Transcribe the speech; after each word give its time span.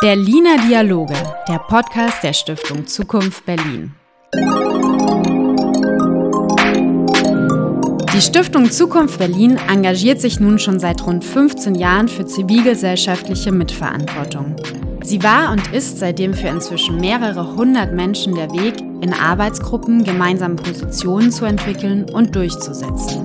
Berliner 0.00 0.58
Dialoge, 0.58 1.14
der 1.48 1.58
Podcast 1.58 2.22
der 2.22 2.32
Stiftung 2.32 2.86
Zukunft 2.86 3.44
Berlin. 3.44 3.96
Die 8.14 8.20
Stiftung 8.20 8.70
Zukunft 8.70 9.18
Berlin 9.18 9.58
engagiert 9.68 10.20
sich 10.20 10.38
nun 10.38 10.60
schon 10.60 10.78
seit 10.78 11.04
rund 11.04 11.24
15 11.24 11.74
Jahren 11.74 12.06
für 12.06 12.24
zivilgesellschaftliche 12.24 13.50
Mitverantwortung. 13.50 14.54
Sie 15.02 15.20
war 15.24 15.50
und 15.50 15.72
ist 15.74 15.98
seitdem 15.98 16.32
für 16.32 16.46
inzwischen 16.46 17.00
mehrere 17.00 17.56
hundert 17.56 17.92
Menschen 17.92 18.36
der 18.36 18.52
Weg, 18.52 18.78
in 19.00 19.12
Arbeitsgruppen 19.12 20.04
gemeinsam 20.04 20.54
Positionen 20.54 21.32
zu 21.32 21.44
entwickeln 21.44 22.08
und 22.08 22.36
durchzusetzen. 22.36 23.24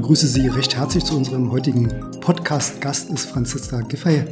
Begrüße 0.00 0.28
Sie 0.28 0.48
recht 0.48 0.76
herzlich 0.76 1.04
zu 1.04 1.14
unserem 1.14 1.50
heutigen 1.50 1.88
Podcast. 2.22 2.80
Gast 2.80 3.10
ist 3.10 3.26
Franziska 3.26 3.82
Giffey, 3.82 4.22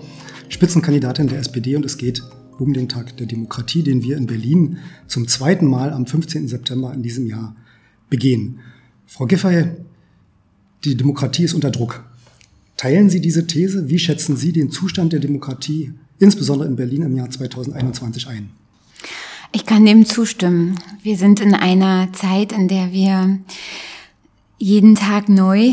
Spitzenkandidatin 0.48 1.28
der 1.28 1.40
SPD 1.40 1.76
und 1.76 1.84
es 1.84 1.98
geht 1.98 2.22
um 2.58 2.72
den 2.72 2.88
Tag 2.88 3.18
der 3.18 3.26
Demokratie, 3.26 3.82
den 3.82 4.02
wir 4.02 4.16
in 4.16 4.26
Berlin 4.26 4.78
zum 5.08 5.28
zweiten 5.28 5.66
Mal 5.66 5.92
am 5.92 6.06
15. 6.06 6.48
September 6.48 6.94
in 6.94 7.02
diesem 7.02 7.26
Jahr 7.26 7.54
begehen. 8.08 8.60
Frau 9.06 9.26
Giffey, 9.26 9.66
die 10.84 10.96
Demokratie 10.96 11.44
ist 11.44 11.52
unter 11.52 11.70
Druck. 11.70 12.02
Teilen 12.78 13.10
Sie 13.10 13.20
diese 13.20 13.46
These? 13.46 13.90
Wie 13.90 13.98
schätzen 13.98 14.38
Sie 14.38 14.52
den 14.52 14.70
Zustand 14.70 15.12
der 15.12 15.20
Demokratie, 15.20 15.92
insbesondere 16.18 16.66
in 16.66 16.76
Berlin 16.76 17.02
im 17.02 17.14
Jahr 17.14 17.28
2021 17.28 18.26
ein? 18.26 18.48
Ich 19.52 19.66
kann 19.66 19.84
dem 19.84 20.06
zustimmen. 20.06 20.78
Wir 21.02 21.18
sind 21.18 21.40
in 21.40 21.52
einer 21.52 22.10
Zeit, 22.14 22.52
in 22.52 22.68
der 22.68 22.90
wir 22.92 23.38
jeden 24.58 24.96
Tag 24.96 25.28
neu 25.28 25.72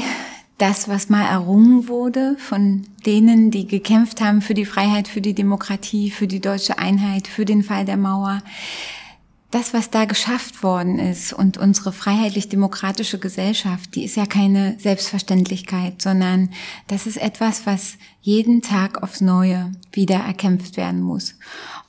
das, 0.58 0.88
was 0.88 1.10
mal 1.10 1.26
errungen 1.26 1.90
wurde 1.90 2.38
von 2.38 2.88
denen, 3.06 3.52
die 3.52 3.68
gekämpft 3.68 4.22
haben 4.22 4.42
für 4.42 4.54
die 4.54 4.66
Freiheit, 4.66 5.08
für 5.08 5.22
die 5.22 5.34
Demokratie, 5.34 6.12
für 6.12 6.28
die 6.28 6.40
deutsche 6.40 6.78
Einheit, 6.78 7.28
für 7.28 7.44
den 7.44 7.62
Fall 7.62 7.84
der 7.84 7.98
Mauer. 7.98 8.42
Das, 9.52 9.74
was 9.74 9.90
da 9.90 10.06
geschafft 10.06 10.64
worden 10.64 11.00
ist 11.00 11.34
und 11.34 11.58
unsere 11.58 11.92
freiheitlich-demokratische 11.92 13.20
Gesellschaft, 13.20 13.96
die 13.96 14.04
ist 14.04 14.16
ja 14.16 14.26
keine 14.26 14.78
Selbstverständlichkeit, 14.80 16.02
sondern 16.02 16.50
das 16.88 17.06
ist 17.08 17.18
etwas, 17.18 17.66
was 17.66 17.98
jeden 18.22 18.62
Tag 18.62 19.02
aufs 19.02 19.22
Neue 19.22 19.72
wieder 19.92 20.18
erkämpft 20.18 20.78
werden 20.78 21.02
muss. 21.02 21.36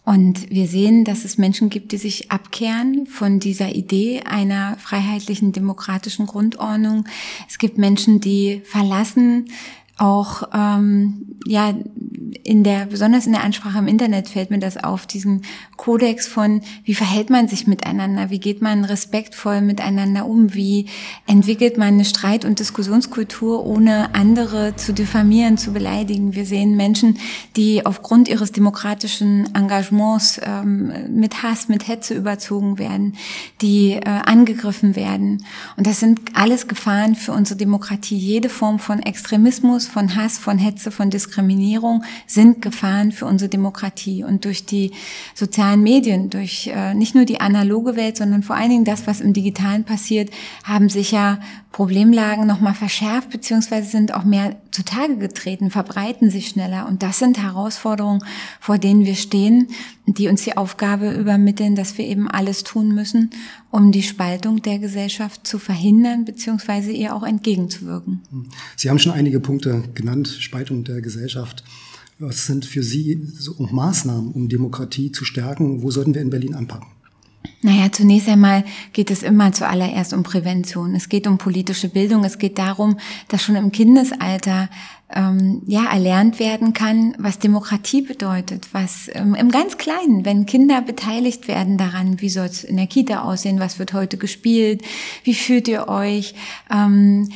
Und 0.06 0.48
wir 0.50 0.68
sehen, 0.68 1.04
dass 1.04 1.24
es 1.24 1.36
Menschen 1.36 1.68
gibt, 1.68 1.90
die 1.90 1.96
sich 1.96 2.30
abkehren 2.30 3.06
von 3.06 3.40
dieser 3.40 3.74
Idee 3.74 4.22
einer 4.24 4.76
freiheitlichen 4.76 5.50
demokratischen 5.50 6.26
Grundordnung. 6.26 7.06
Es 7.48 7.58
gibt 7.58 7.76
Menschen, 7.76 8.20
die 8.20 8.62
verlassen 8.64 9.46
auch 9.98 10.44
ähm, 10.54 11.38
ja 11.44 11.74
in 12.42 12.64
der 12.64 12.86
besonders 12.86 13.26
in 13.26 13.32
der 13.32 13.44
Ansprache 13.44 13.78
im 13.78 13.88
Internet 13.88 14.28
fällt 14.28 14.50
mir 14.50 14.58
das 14.58 14.76
auf 14.76 15.06
diesen 15.06 15.42
Kodex 15.76 16.26
von 16.26 16.62
wie 16.84 16.94
verhält 16.94 17.30
man 17.30 17.48
sich 17.48 17.66
miteinander? 17.66 18.30
Wie 18.30 18.40
geht 18.40 18.62
man 18.62 18.84
respektvoll 18.84 19.60
miteinander 19.60 20.26
um? 20.26 20.54
Wie 20.54 20.86
entwickelt 21.26 21.78
man 21.78 21.88
eine 21.88 22.04
Streit- 22.04 22.44
und 22.44 22.58
Diskussionskultur 22.58 23.64
ohne 23.64 24.14
andere 24.14 24.76
zu 24.76 24.92
diffamieren 24.92 25.58
zu 25.58 25.72
beleidigen? 25.72 26.34
Wir 26.34 26.46
sehen 26.46 26.76
Menschen 26.76 27.18
die 27.56 27.84
aufgrund 27.84 28.28
ihres 28.28 28.52
demokratischen 28.52 29.54
Engagements 29.54 30.40
ähm, 30.42 30.92
mit 31.10 31.42
Hass 31.42 31.68
mit 31.68 31.88
Hetze 31.88 32.14
überzogen 32.14 32.78
werden 32.78 33.14
die 33.62 33.92
äh, 33.92 34.02
angegriffen 34.04 34.96
werden. 34.96 35.44
Und 35.76 35.86
das 35.86 36.00
sind 36.00 36.20
alles 36.34 36.68
Gefahren 36.68 37.14
für 37.14 37.32
unsere 37.32 37.58
Demokratie. 37.58 38.16
Jede 38.16 38.48
Form 38.48 38.78
von 38.78 39.00
Extremismus 39.00 39.86
von 39.86 40.14
Hass, 40.14 40.38
von 40.38 40.58
Hetze, 40.58 40.90
von 40.90 41.10
Diskriminierung 41.10 42.04
sind 42.26 42.62
Gefahren 42.62 43.12
für 43.12 43.26
unsere 43.26 43.48
Demokratie. 43.48 44.24
Und 44.24 44.44
durch 44.44 44.66
die 44.66 44.92
sozialen 45.34 45.82
Medien, 45.82 46.30
durch 46.30 46.68
äh, 46.72 46.94
nicht 46.94 47.14
nur 47.14 47.24
die 47.24 47.40
analoge 47.40 47.96
Welt, 47.96 48.16
sondern 48.16 48.42
vor 48.42 48.56
allen 48.56 48.70
Dingen 48.70 48.84
das, 48.84 49.06
was 49.06 49.20
im 49.20 49.32
Digitalen 49.32 49.84
passiert, 49.84 50.30
haben 50.64 50.88
sich 50.88 51.12
ja 51.12 51.38
Problemlagen 51.76 52.46
nochmal 52.46 52.72
verschärft, 52.72 53.28
beziehungsweise 53.28 53.90
sind 53.90 54.14
auch 54.14 54.24
mehr 54.24 54.56
zutage 54.70 55.18
getreten, 55.18 55.70
verbreiten 55.70 56.30
sich 56.30 56.48
schneller. 56.48 56.88
Und 56.88 57.02
das 57.02 57.18
sind 57.18 57.42
Herausforderungen, 57.42 58.24
vor 58.60 58.78
denen 58.78 59.04
wir 59.04 59.14
stehen, 59.14 59.68
die 60.06 60.28
uns 60.28 60.44
die 60.44 60.56
Aufgabe 60.56 61.12
übermitteln, 61.12 61.74
dass 61.74 61.98
wir 61.98 62.06
eben 62.06 62.30
alles 62.30 62.64
tun 62.64 62.94
müssen, 62.94 63.30
um 63.70 63.92
die 63.92 64.02
Spaltung 64.02 64.62
der 64.62 64.78
Gesellschaft 64.78 65.46
zu 65.46 65.58
verhindern, 65.58 66.24
beziehungsweise 66.24 66.92
ihr 66.92 67.14
auch 67.14 67.24
entgegenzuwirken. 67.24 68.22
Sie 68.76 68.88
haben 68.88 68.98
schon 68.98 69.12
einige 69.12 69.40
Punkte 69.40 69.84
genannt, 69.94 70.28
Spaltung 70.28 70.84
der 70.84 71.02
Gesellschaft. 71.02 71.62
Was 72.18 72.46
sind 72.46 72.64
für 72.64 72.82
Sie 72.82 73.20
so 73.38 73.54
Maßnahmen, 73.58 74.32
um 74.32 74.48
Demokratie 74.48 75.12
zu 75.12 75.24
stärken? 75.26 75.82
Wo 75.82 75.90
sollten 75.90 76.14
wir 76.14 76.22
in 76.22 76.30
Berlin 76.30 76.54
anpacken? 76.54 76.88
Naja, 77.62 77.92
zunächst 77.92 78.28
einmal 78.28 78.64
geht 78.92 79.10
es 79.10 79.22
immer 79.22 79.52
zuallererst 79.52 80.12
um 80.14 80.22
Prävention. 80.22 80.94
Es 80.94 81.08
geht 81.08 81.26
um 81.26 81.38
politische 81.38 81.88
Bildung. 81.88 82.24
Es 82.24 82.38
geht 82.38 82.58
darum, 82.58 82.98
dass 83.28 83.42
schon 83.42 83.56
im 83.56 83.70
Kindesalter 83.70 84.68
ähm, 85.14 85.62
ja 85.66 85.84
erlernt 85.84 86.40
werden 86.40 86.72
kann, 86.72 87.14
was 87.18 87.38
Demokratie 87.38 88.02
bedeutet, 88.02 88.68
was 88.72 89.08
ähm, 89.12 89.34
im 89.34 89.50
ganz 89.50 89.78
Kleinen, 89.78 90.24
wenn 90.24 90.46
Kinder 90.46 90.80
beteiligt 90.80 91.48
werden 91.48 91.78
daran, 91.78 92.20
wie 92.20 92.28
soll 92.28 92.46
es 92.46 92.64
in 92.64 92.76
der 92.76 92.88
Kita 92.88 93.22
aussehen, 93.22 93.60
was 93.60 93.78
wird 93.78 93.92
heute 93.92 94.16
gespielt, 94.16 94.82
wie 95.22 95.34
fühlt 95.34 95.68
ihr 95.68 95.88
euch, 95.88 96.34
ähm, 96.70 97.28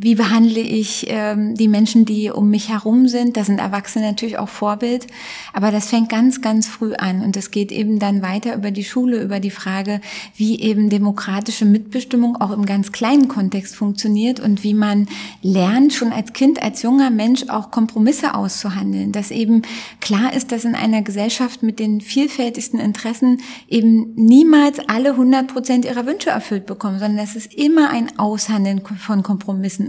wie 0.00 0.14
behandle 0.14 0.60
ich 0.60 1.06
ähm, 1.08 1.54
die 1.54 1.68
Menschen, 1.68 2.04
die 2.04 2.30
um 2.30 2.50
mich 2.50 2.68
herum 2.68 3.08
sind. 3.08 3.36
Da 3.36 3.44
sind 3.44 3.58
Erwachsene 3.58 4.06
natürlich 4.06 4.38
auch 4.38 4.48
Vorbild. 4.48 5.06
Aber 5.52 5.70
das 5.70 5.88
fängt 5.88 6.08
ganz, 6.08 6.40
ganz 6.40 6.68
früh 6.68 6.94
an. 6.94 7.22
Und 7.22 7.36
es 7.36 7.50
geht 7.50 7.72
eben 7.72 7.98
dann 7.98 8.22
weiter 8.22 8.54
über 8.54 8.70
die 8.70 8.84
Schule, 8.84 9.22
über 9.22 9.40
die 9.40 9.50
Frage, 9.50 10.00
wie 10.36 10.60
eben 10.60 10.88
demokratische 10.88 11.64
Mitbestimmung 11.64 12.36
auch 12.36 12.50
im 12.50 12.64
ganz 12.64 12.92
kleinen 12.92 13.28
Kontext 13.28 13.74
funktioniert 13.74 14.40
und 14.40 14.62
wie 14.62 14.74
man 14.74 15.08
lernt, 15.42 15.92
schon 15.92 16.12
als 16.12 16.32
Kind, 16.32 16.62
als 16.62 16.82
junger 16.82 17.10
Mensch 17.10 17.48
auch 17.48 17.70
Kompromisse 17.70 18.34
auszuhandeln. 18.34 19.12
Dass 19.12 19.30
eben 19.30 19.62
klar 20.00 20.32
ist, 20.32 20.52
dass 20.52 20.64
in 20.64 20.74
einer 20.74 21.02
Gesellschaft 21.02 21.62
mit 21.62 21.78
den 21.78 22.00
vielfältigsten 22.00 22.78
Interessen 22.78 23.40
eben 23.68 24.14
niemals 24.14 24.78
alle 24.88 25.10
100 25.10 25.48
Prozent 25.48 25.84
ihrer 25.84 26.06
Wünsche 26.06 26.30
erfüllt 26.30 26.66
bekommen, 26.66 26.98
sondern 26.98 27.18
dass 27.18 27.36
es 27.36 27.46
immer 27.46 27.90
ein 27.90 28.18
Aushandeln 28.18 28.82
von 28.84 29.22
Kompromissen 29.22 29.37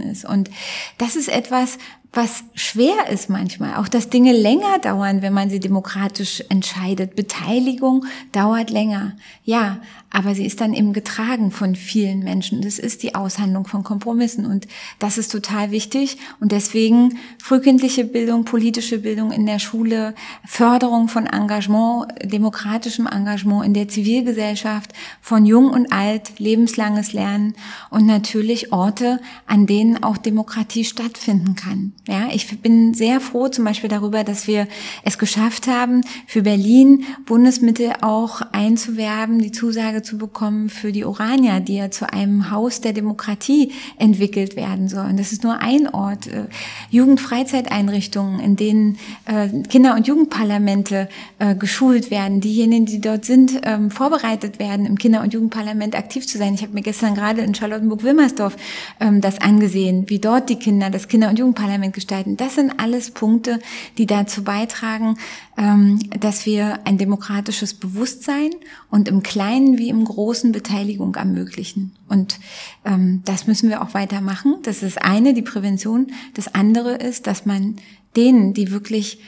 ist. 0.00 0.24
Und 0.24 0.50
das 0.98 1.16
ist 1.16 1.28
etwas, 1.28 1.78
was 2.12 2.42
schwer 2.54 3.08
ist 3.08 3.30
manchmal, 3.30 3.76
auch 3.76 3.86
dass 3.86 4.10
Dinge 4.10 4.32
länger 4.32 4.80
dauern, 4.80 5.22
wenn 5.22 5.32
man 5.32 5.48
sie 5.48 5.60
demokratisch 5.60 6.42
entscheidet. 6.48 7.14
Beteiligung 7.14 8.04
dauert 8.32 8.70
länger, 8.70 9.16
ja, 9.44 9.80
aber 10.12 10.34
sie 10.34 10.44
ist 10.44 10.60
dann 10.60 10.74
eben 10.74 10.92
getragen 10.92 11.52
von 11.52 11.76
vielen 11.76 12.20
Menschen. 12.20 12.62
Das 12.62 12.80
ist 12.80 13.04
die 13.04 13.14
Aushandlung 13.14 13.64
von 13.66 13.84
Kompromissen 13.84 14.44
und 14.44 14.66
das 14.98 15.18
ist 15.18 15.30
total 15.30 15.70
wichtig 15.70 16.18
und 16.40 16.50
deswegen 16.50 17.16
frühkindliche 17.40 18.04
Bildung, 18.04 18.44
politische 18.44 18.98
Bildung 18.98 19.30
in 19.30 19.46
der 19.46 19.60
Schule, 19.60 20.14
Förderung 20.44 21.06
von 21.06 21.26
Engagement, 21.26 22.12
demokratischem 22.24 23.06
Engagement 23.06 23.64
in 23.64 23.74
der 23.74 23.86
Zivilgesellschaft, 23.86 24.92
von 25.20 25.46
jung 25.46 25.70
und 25.70 25.92
alt, 25.92 26.40
lebenslanges 26.40 27.12
Lernen 27.12 27.54
und 27.90 28.06
natürlich 28.06 28.72
Orte, 28.72 29.20
an 29.46 29.66
denen 29.66 30.02
auch 30.02 30.16
Demokratie 30.16 30.84
stattfinden 30.84 31.54
kann. 31.54 31.92
Ja, 32.10 32.26
ich 32.32 32.60
bin 32.60 32.92
sehr 32.92 33.20
froh 33.20 33.46
zum 33.46 33.64
Beispiel 33.64 33.88
darüber, 33.88 34.24
dass 34.24 34.48
wir 34.48 34.66
es 35.04 35.16
geschafft 35.16 35.68
haben, 35.68 36.00
für 36.26 36.42
Berlin 36.42 37.04
Bundesmittel 37.24 37.92
auch 38.00 38.40
einzuwerben, 38.50 39.38
die 39.38 39.52
Zusage 39.52 40.02
zu 40.02 40.18
bekommen 40.18 40.70
für 40.70 40.90
die 40.90 41.04
Orania, 41.04 41.60
die 41.60 41.76
ja 41.76 41.92
zu 41.92 42.12
einem 42.12 42.50
Haus 42.50 42.80
der 42.80 42.94
Demokratie 42.94 43.70
entwickelt 43.96 44.56
werden 44.56 44.88
soll. 44.88 45.06
Und 45.06 45.20
das 45.20 45.30
ist 45.30 45.44
nur 45.44 45.60
ein 45.60 45.86
Ort. 45.86 46.26
Äh, 46.26 46.46
Jugendfreizeiteinrichtungen, 46.90 48.40
in 48.40 48.56
denen 48.56 48.98
äh, 49.26 49.48
Kinder- 49.68 49.94
und 49.94 50.08
Jugendparlamente 50.08 51.08
äh, 51.38 51.54
geschult 51.54 52.10
werden, 52.10 52.40
diejenigen, 52.40 52.86
die 52.86 53.00
dort 53.00 53.24
sind, 53.24 53.60
ähm, 53.62 53.92
vorbereitet 53.92 54.58
werden, 54.58 54.84
im 54.84 54.98
Kinder- 54.98 55.22
und 55.22 55.32
Jugendparlament 55.32 55.94
aktiv 55.94 56.26
zu 56.26 56.38
sein. 56.38 56.54
Ich 56.54 56.62
habe 56.62 56.72
mir 56.72 56.82
gestern 56.82 57.14
gerade 57.14 57.42
in 57.42 57.54
Charlottenburg-Wilmersdorf 57.54 58.56
ähm, 58.98 59.20
das 59.20 59.40
angesehen, 59.40 60.10
wie 60.10 60.18
dort 60.18 60.50
die 60.50 60.56
Kinder 60.56 60.90
das 60.90 61.06
Kinder- 61.06 61.28
und 61.28 61.38
Jugendparlament 61.38 61.99
gestalten. 62.00 62.36
Das 62.36 62.54
sind 62.54 62.80
alles 62.80 63.10
Punkte, 63.10 63.60
die 63.98 64.06
dazu 64.06 64.42
beitragen, 64.42 65.16
ähm, 65.56 65.98
dass 66.18 66.46
wir 66.46 66.80
ein 66.86 66.98
demokratisches 66.98 67.74
Bewusstsein 67.74 68.50
und 68.90 69.06
im 69.08 69.22
Kleinen 69.22 69.78
wie 69.78 69.90
im 69.90 70.04
Großen 70.04 70.50
Beteiligung 70.50 71.14
ermöglichen. 71.14 71.92
Und 72.08 72.40
ähm, 72.84 73.22
das 73.24 73.46
müssen 73.46 73.68
wir 73.68 73.82
auch 73.82 73.94
weitermachen. 73.94 74.56
Das 74.62 74.82
ist 74.82 75.02
eine, 75.02 75.34
die 75.34 75.42
Prävention. 75.42 76.08
Das 76.34 76.54
andere 76.54 76.94
ist, 76.94 77.26
dass 77.26 77.46
man 77.46 77.76
denen, 78.16 78.54
die 78.54 78.70
wirklich 78.70 79.20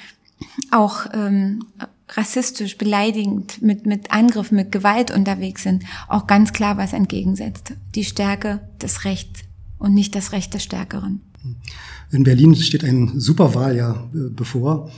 auch 0.71 1.07
ähm, 1.13 1.65
rassistisch, 2.09 2.79
beleidigend, 2.79 3.63
mit, 3.63 3.87
mit 3.87 4.11
Angriffen, 4.11 4.57
mit 4.57 4.73
Gewalt 4.73 5.11
unterwegs 5.11 5.63
sind, 5.63 5.85
auch 6.09 6.27
ganz 6.27 6.53
klar 6.53 6.77
was 6.77 6.93
entgegensetzt. 6.93 7.75
Die 7.95 8.05
Stärke 8.05 8.61
des 8.81 9.05
Rechts 9.05 9.43
und 9.79 9.95
nicht 9.95 10.15
das 10.15 10.33
Recht 10.33 10.55
des 10.55 10.63
Stärkeren. 10.63 11.21
In 12.11 12.25
Berlin 12.25 12.55
steht 12.55 12.85
ein 12.85 13.19
Superwahljahr 13.19 14.11
äh, 14.15 14.29
bevor. 14.31 14.91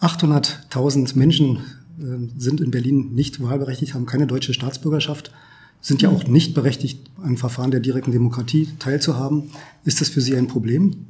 800.000 0.00 1.16
Menschen 1.16 1.58
äh, 1.98 2.38
sind 2.38 2.60
in 2.60 2.70
Berlin 2.70 3.14
nicht 3.14 3.42
wahlberechtigt, 3.42 3.94
haben 3.94 4.06
keine 4.06 4.26
deutsche 4.26 4.54
Staatsbürgerschaft, 4.54 5.32
sind 5.80 6.02
ja 6.02 6.08
auch 6.08 6.26
nicht 6.26 6.54
berechtigt, 6.54 7.10
an 7.22 7.36
Verfahren 7.36 7.70
der 7.70 7.80
direkten 7.80 8.12
Demokratie 8.12 8.68
teilzuhaben. 8.78 9.50
Ist 9.84 10.00
das 10.00 10.08
für 10.08 10.20
Sie 10.20 10.36
ein 10.36 10.48
Problem? 10.48 11.06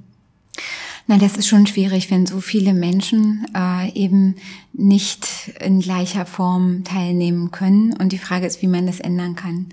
Na, 1.09 1.19
das 1.19 1.37
ist 1.37 1.47
schon 1.47 1.69
schwierig, 1.69 2.11
wenn 2.11 2.27
so 2.27 2.41
viele 2.41 2.75
Menschen 2.75 3.47
äh, 3.55 3.93
eben 3.93 4.35
nicht 4.73 5.53
in 5.61 5.79
gleicher 5.81 6.27
Form 6.27 6.83
teilnehmen 6.83 7.53
können. 7.53 7.93
Und 7.93 8.11
die 8.11 8.19
Frage 8.19 8.47
ist, 8.47 8.61
wie 8.61 8.67
man 8.67 8.87
das 8.87 8.99
ändern 8.99 9.37
kann. 9.37 9.67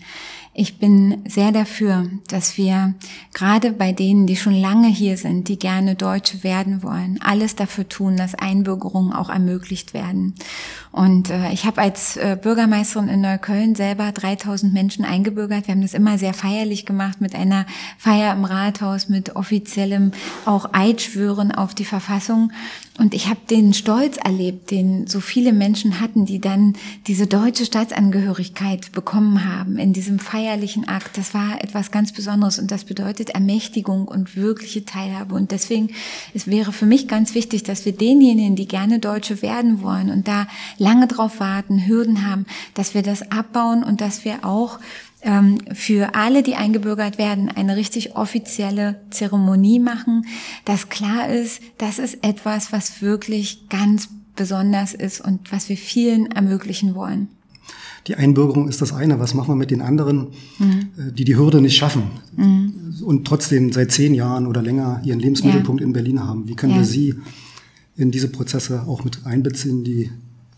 Ich 0.55 0.77
bin 0.77 1.23
sehr 1.27 1.51
dafür, 1.51 2.07
dass 2.27 2.57
wir 2.57 2.93
gerade 3.33 3.71
bei 3.71 3.91
denen, 3.91 4.27
die 4.27 4.35
schon 4.35 4.53
lange 4.53 4.87
hier 4.87 5.17
sind, 5.17 5.47
die 5.47 5.57
gerne 5.57 5.95
Deutsche 5.95 6.43
werden 6.43 6.83
wollen, 6.83 7.19
alles 7.23 7.55
dafür 7.55 7.89
tun, 7.89 8.17
dass 8.17 8.35
Einbürgerungen 8.35 9.13
auch 9.13 9.31
ermöglicht 9.31 9.95
werden. 9.95 10.35
Und 10.91 11.31
äh, 11.31 11.51
ich 11.53 11.65
habe 11.65 11.81
als 11.81 12.17
äh, 12.17 12.37
Bürgermeisterin 12.39 13.09
in 13.09 13.21
Neukölln 13.21 13.73
selber 13.73 14.11
3000 14.11 14.71
Menschen 14.71 15.05
eingebürgert. 15.05 15.65
Wir 15.65 15.73
haben 15.73 15.81
das 15.81 15.95
immer 15.95 16.19
sehr 16.19 16.35
feierlich 16.35 16.85
gemacht 16.85 17.19
mit 17.19 17.33
einer 17.33 17.65
Feier 17.97 18.31
im 18.31 18.45
Rathaus, 18.45 19.09
mit 19.09 19.35
offiziellem 19.35 20.11
auch 20.45 20.69
Eidschwören 20.71 21.22
auf 21.31 21.73
die 21.73 21.85
Verfassung. 21.85 22.51
Und 22.99 23.15
ich 23.15 23.27
habe 23.27 23.39
den 23.49 23.73
Stolz 23.73 24.17
erlebt, 24.17 24.69
den 24.69 25.07
so 25.07 25.19
viele 25.19 25.51
Menschen 25.51 25.99
hatten, 25.99 26.25
die 26.25 26.39
dann 26.39 26.73
diese 27.07 27.25
deutsche 27.25 27.65
Staatsangehörigkeit 27.65 28.91
bekommen 28.91 29.45
haben 29.45 29.77
in 29.77 29.93
diesem 29.93 30.19
feierlichen 30.19 30.87
Akt. 30.87 31.17
Das 31.17 31.33
war 31.33 31.63
etwas 31.63 31.89
ganz 31.89 32.13
Besonderes 32.13 32.59
und 32.59 32.69
das 32.69 32.83
bedeutet 32.83 33.31
Ermächtigung 33.31 34.07
und 34.07 34.35
wirkliche 34.35 34.85
Teilhabe. 34.85 35.33
Und 35.33 35.51
deswegen 35.51 35.89
es 36.33 36.47
wäre 36.47 36.71
für 36.71 36.85
mich 36.85 37.07
ganz 37.07 37.33
wichtig, 37.33 37.63
dass 37.63 37.85
wir 37.85 37.93
denjenigen, 37.93 38.55
die 38.55 38.67
gerne 38.67 38.99
Deutsche 38.99 39.41
werden 39.41 39.81
wollen 39.81 40.11
und 40.11 40.27
da 40.27 40.47
lange 40.77 41.07
drauf 41.07 41.39
warten, 41.39 41.87
Hürden 41.87 42.27
haben, 42.29 42.45
dass 42.73 42.93
wir 42.93 43.01
das 43.01 43.31
abbauen 43.31 43.83
und 43.83 44.01
dass 44.01 44.25
wir 44.25 44.45
auch 44.45 44.79
ähm, 45.23 45.57
für 45.73 46.15
alle, 46.15 46.43
die 46.43 46.55
eingebürgert 46.55 47.17
werden, 47.17 47.49
eine 47.49 47.75
richtig 47.75 48.15
offizielle 48.15 49.01
Zeremonie 49.09 49.79
machen, 49.79 50.25
dass 50.65 50.89
klar 50.89 51.29
ist, 51.29 51.61
das 51.77 51.99
ist 51.99 52.23
etwas, 52.23 52.71
was 52.71 53.01
wirklich 53.01 53.69
ganz 53.69 54.09
besonders 54.35 54.93
ist 54.93 55.21
und 55.21 55.51
was 55.51 55.69
wir 55.69 55.77
vielen 55.77 56.31
ermöglichen 56.31 56.95
wollen. 56.95 57.29
Die 58.07 58.15
Einbürgerung 58.15 58.67
ist 58.67 58.81
das 58.81 58.91
eine. 58.91 59.19
Was 59.19 59.33
machen 59.33 59.49
wir 59.49 59.55
mit 59.55 59.71
den 59.71 59.81
anderen, 59.81 60.27
mhm. 60.59 60.89
Äh, 60.97 61.11
die 61.13 61.23
die 61.23 61.37
Hürde 61.37 61.61
nicht 61.61 61.77
schaffen 61.77 62.03
mhm. 62.35 62.73
und 63.05 63.25
trotzdem 63.25 63.71
seit 63.71 63.91
zehn 63.91 64.13
Jahren 64.13 64.45
oder 64.45 64.61
länger 64.61 65.01
ihren 65.05 65.19
Lebensmittelpunkt 65.19 65.81
ja. 65.81 65.87
in 65.87 65.93
Berlin 65.93 66.21
haben? 66.21 66.47
Wie 66.47 66.55
können 66.55 66.73
ja. 66.73 66.79
wir 66.79 66.85
sie 66.85 67.15
in 67.95 68.11
diese 68.11 68.27
Prozesse 68.27 68.83
auch 68.87 69.03
mit 69.05 69.25
einbeziehen, 69.25 69.83
die 69.83 70.11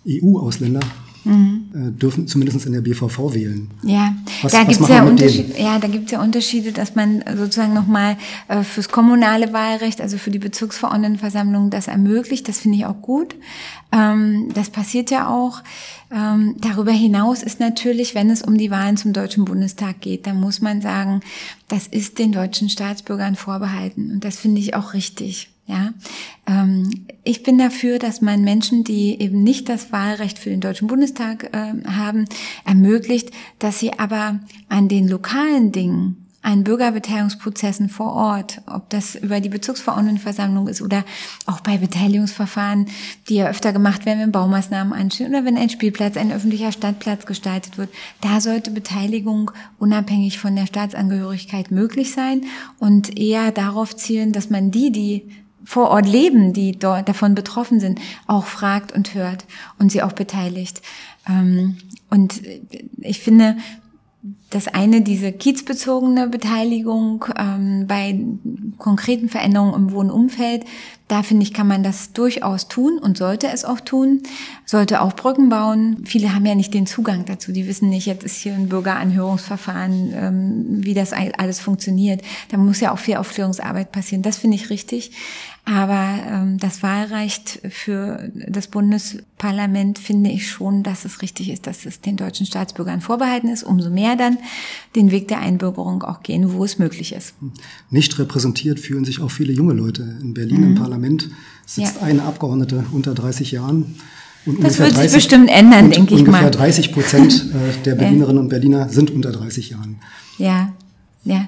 EU-Ausländer? 0.07 0.79
Mhm. 1.25 1.65
Äh, 1.73 1.91
dürfen 1.91 2.27
zumindest 2.27 2.65
in 2.65 2.73
der 2.73 2.81
BVV 2.81 3.33
wählen. 3.33 3.69
Ja, 3.83 4.15
was, 4.41 4.51
da 4.51 4.63
gibt 4.63 4.79
es 4.79 4.87
ja, 4.87 5.03
Unterschied, 5.03 5.57
ja, 5.57 5.79
da 5.79 5.87
gibt's 5.87 6.11
ja 6.11 6.21
Unterschiede, 6.21 6.71
dass 6.71 6.95
man 6.95 7.23
sozusagen 7.35 7.73
nochmal 7.73 8.17
äh, 8.47 8.63
fürs 8.63 8.89
kommunale 8.89 9.51
Wahlrecht, 9.51 10.01
also 10.01 10.17
für 10.17 10.31
die 10.31 10.39
Bezirksverordnetenversammlung 10.39 11.69
das 11.69 11.87
ermöglicht. 11.87 12.47
Das 12.47 12.59
finde 12.59 12.77
ich 12.77 12.85
auch 12.85 13.01
gut. 13.01 13.35
Ähm, 13.91 14.49
das 14.53 14.69
passiert 14.69 15.11
ja 15.11 15.27
auch. 15.27 15.61
Ähm, 16.11 16.55
darüber 16.59 16.91
hinaus 16.91 17.43
ist 17.43 17.59
natürlich, 17.59 18.15
wenn 18.15 18.29
es 18.29 18.41
um 18.41 18.57
die 18.57 18.71
Wahlen 18.71 18.97
zum 18.97 19.13
Deutschen 19.13 19.45
Bundestag 19.45 20.01
geht, 20.01 20.27
dann 20.27 20.39
muss 20.39 20.61
man 20.61 20.81
sagen, 20.81 21.21
das 21.67 21.87
ist 21.87 22.19
den 22.19 22.31
deutschen 22.31 22.69
Staatsbürgern 22.69 23.35
vorbehalten. 23.35 24.11
Und 24.11 24.23
das 24.23 24.37
finde 24.37 24.61
ich 24.61 24.75
auch 24.75 24.93
richtig. 24.93 25.49
Ja, 25.67 25.93
ähm, 26.45 27.07
ich 27.23 27.41
bin 27.41 27.57
dafür, 27.57 27.97
dass 27.97 28.21
man 28.21 28.43
Menschen, 28.43 28.83
die 28.83 29.19
eben 29.19 29.41
nicht 29.41 29.67
das 29.67 29.91
Wahlrecht 29.91 30.37
für 30.37 30.51
den 30.51 30.61
Deutschen 30.61 30.87
Bundestag 30.87 31.45
äh, 31.55 31.73
haben, 31.89 32.25
ermöglicht, 32.65 33.31
dass 33.57 33.79
sie 33.79 33.97
aber 33.97 34.39
an 34.69 34.87
den 34.87 35.07
lokalen 35.07 35.71
Dingen 35.71 36.25
an 36.45 36.63
Bürgerbeteiligungsprozessen 36.63 37.89
vor 37.89 38.13
Ort, 38.13 38.61
ob 38.67 38.91
das 38.91 39.15
über 39.15 39.39
die 39.39 39.49
Bezirksverordnetenversammlung 39.49 40.67
ist 40.67 40.83
oder 40.83 41.03
auch 41.47 41.61
bei 41.61 41.79
Beteiligungsverfahren, 41.79 42.85
die 43.27 43.37
ja 43.37 43.47
öfter 43.47 43.73
gemacht 43.73 44.05
werden, 44.05 44.19
wenn 44.19 44.31
Baumaßnahmen 44.31 44.93
anstehen 44.93 45.29
oder 45.29 45.43
wenn 45.43 45.57
ein 45.57 45.71
Spielplatz, 45.71 46.17
ein 46.17 46.31
öffentlicher 46.31 46.71
Stadtplatz 46.71 47.25
gestaltet 47.25 47.79
wird. 47.79 47.89
Da 48.21 48.41
sollte 48.41 48.69
Beteiligung 48.69 49.49
unabhängig 49.79 50.37
von 50.37 50.55
der 50.55 50.67
Staatsangehörigkeit 50.67 51.71
möglich 51.71 52.11
sein 52.11 52.41
und 52.77 53.17
eher 53.17 53.51
darauf 53.51 53.95
zielen, 53.95 54.31
dass 54.31 54.51
man 54.51 54.69
die, 54.69 54.91
die 54.91 55.23
vor 55.65 55.89
Ort 55.89 56.07
leben, 56.07 56.53
die 56.53 56.77
dort 56.77 57.09
davon 57.09 57.35
betroffen 57.35 57.79
sind, 57.79 57.99
auch 58.27 58.45
fragt 58.45 58.91
und 58.91 59.13
hört 59.15 59.45
und 59.79 59.91
sie 59.91 60.03
auch 60.03 60.13
beteiligt. 60.13 60.81
Ähm, 61.27 61.77
und 62.09 62.41
ich 62.97 63.19
finde, 63.19 63.57
das 64.49 64.67
eine, 64.67 65.01
diese 65.01 65.31
kiezbezogene 65.31 66.27
Beteiligung 66.27 67.25
ähm, 67.37 67.87
bei 67.87 68.17
konkreten 68.77 69.27
Veränderungen 69.27 69.73
im 69.73 69.91
Wohnumfeld, 69.91 70.65
da 71.07 71.21
finde 71.21 71.43
ich, 71.43 71.53
kann 71.53 71.67
man 71.67 71.83
das 71.83 72.13
durchaus 72.13 72.67
tun 72.67 72.97
und 72.97 73.17
sollte 73.17 73.47
es 73.47 73.63
auch 73.63 73.79
tun, 73.79 74.23
sollte 74.65 75.01
auch 75.01 75.13
Brücken 75.13 75.49
bauen. 75.49 75.97
Viele 76.05 76.33
haben 76.33 76.45
ja 76.47 76.55
nicht 76.55 76.73
den 76.73 76.87
Zugang 76.87 77.25
dazu, 77.25 77.51
die 77.51 77.67
wissen 77.67 77.89
nicht, 77.89 78.07
jetzt 78.07 78.23
ist 78.23 78.37
hier 78.37 78.55
ein 78.55 78.69
Bürgeranhörungsverfahren, 78.69 80.13
ähm, 80.15 80.65
wie 80.83 80.95
das 80.95 81.13
alles 81.13 81.59
funktioniert. 81.59 82.21
Da 82.49 82.57
muss 82.57 82.79
ja 82.79 82.91
auch 82.91 82.97
viel 82.97 83.17
Aufklärungsarbeit 83.17 83.91
passieren. 83.91 84.23
Das 84.23 84.37
finde 84.37 84.55
ich 84.55 84.71
richtig. 84.71 85.11
Aber 85.65 86.19
ähm, 86.27 86.59
das 86.59 86.83
Wahlrecht 86.83 87.59
für 87.69 88.31
das 88.47 88.67
Bundesparlament 88.67 89.97
finde 89.97 90.29
ich 90.29 90.47
schon, 90.47 90.83
dass 90.83 91.05
es 91.05 91.23
richtig 91.23 91.49
ist, 91.49 91.65
dass 91.65 91.87
es 91.87 92.01
den 92.01 92.17
deutschen 92.17 92.45
Staatsbürgern 92.45 93.01
vorbehalten 93.01 93.49
ist. 93.49 93.63
Umso 93.63 93.89
mehr 93.89 94.15
dann 94.15 94.34
den 94.95 95.11
Weg 95.11 95.27
der 95.27 95.39
Einbürgerung 95.39 96.03
auch 96.03 96.23
gehen, 96.23 96.53
wo 96.53 96.63
es 96.63 96.79
möglich 96.79 97.13
ist. 97.13 97.33
Nicht 97.89 98.17
repräsentiert 98.19 98.79
fühlen 98.79 99.05
sich 99.05 99.21
auch 99.21 99.31
viele 99.31 99.53
junge 99.53 99.73
Leute. 99.73 100.17
In 100.21 100.33
Berlin 100.33 100.61
mhm. 100.61 100.67
im 100.69 100.75
Parlament 100.75 101.29
sitzt 101.65 101.95
ja. 101.95 102.01
eine 102.01 102.23
Abgeordnete 102.23 102.85
unter 102.91 103.13
30 103.13 103.51
Jahren. 103.51 103.95
Und 104.45 104.63
das 104.63 104.77
wird 104.77 104.95
30, 104.95 105.11
sich 105.11 105.13
bestimmt 105.13 105.49
ändern, 105.49 105.89
denke 105.89 106.15
ich 106.15 106.21
mal. 106.25 106.45
Ungefähr 106.45 106.51
30 106.51 106.91
Prozent 106.93 107.45
äh, 107.53 107.83
der 107.83 107.95
Berlinerinnen 107.95 108.43
und 108.43 108.49
Berliner 108.49 108.89
sind 108.89 109.11
unter 109.11 109.31
30 109.31 109.71
Jahren. 109.71 109.97
Ja, 110.37 110.73
ja. 111.23 111.47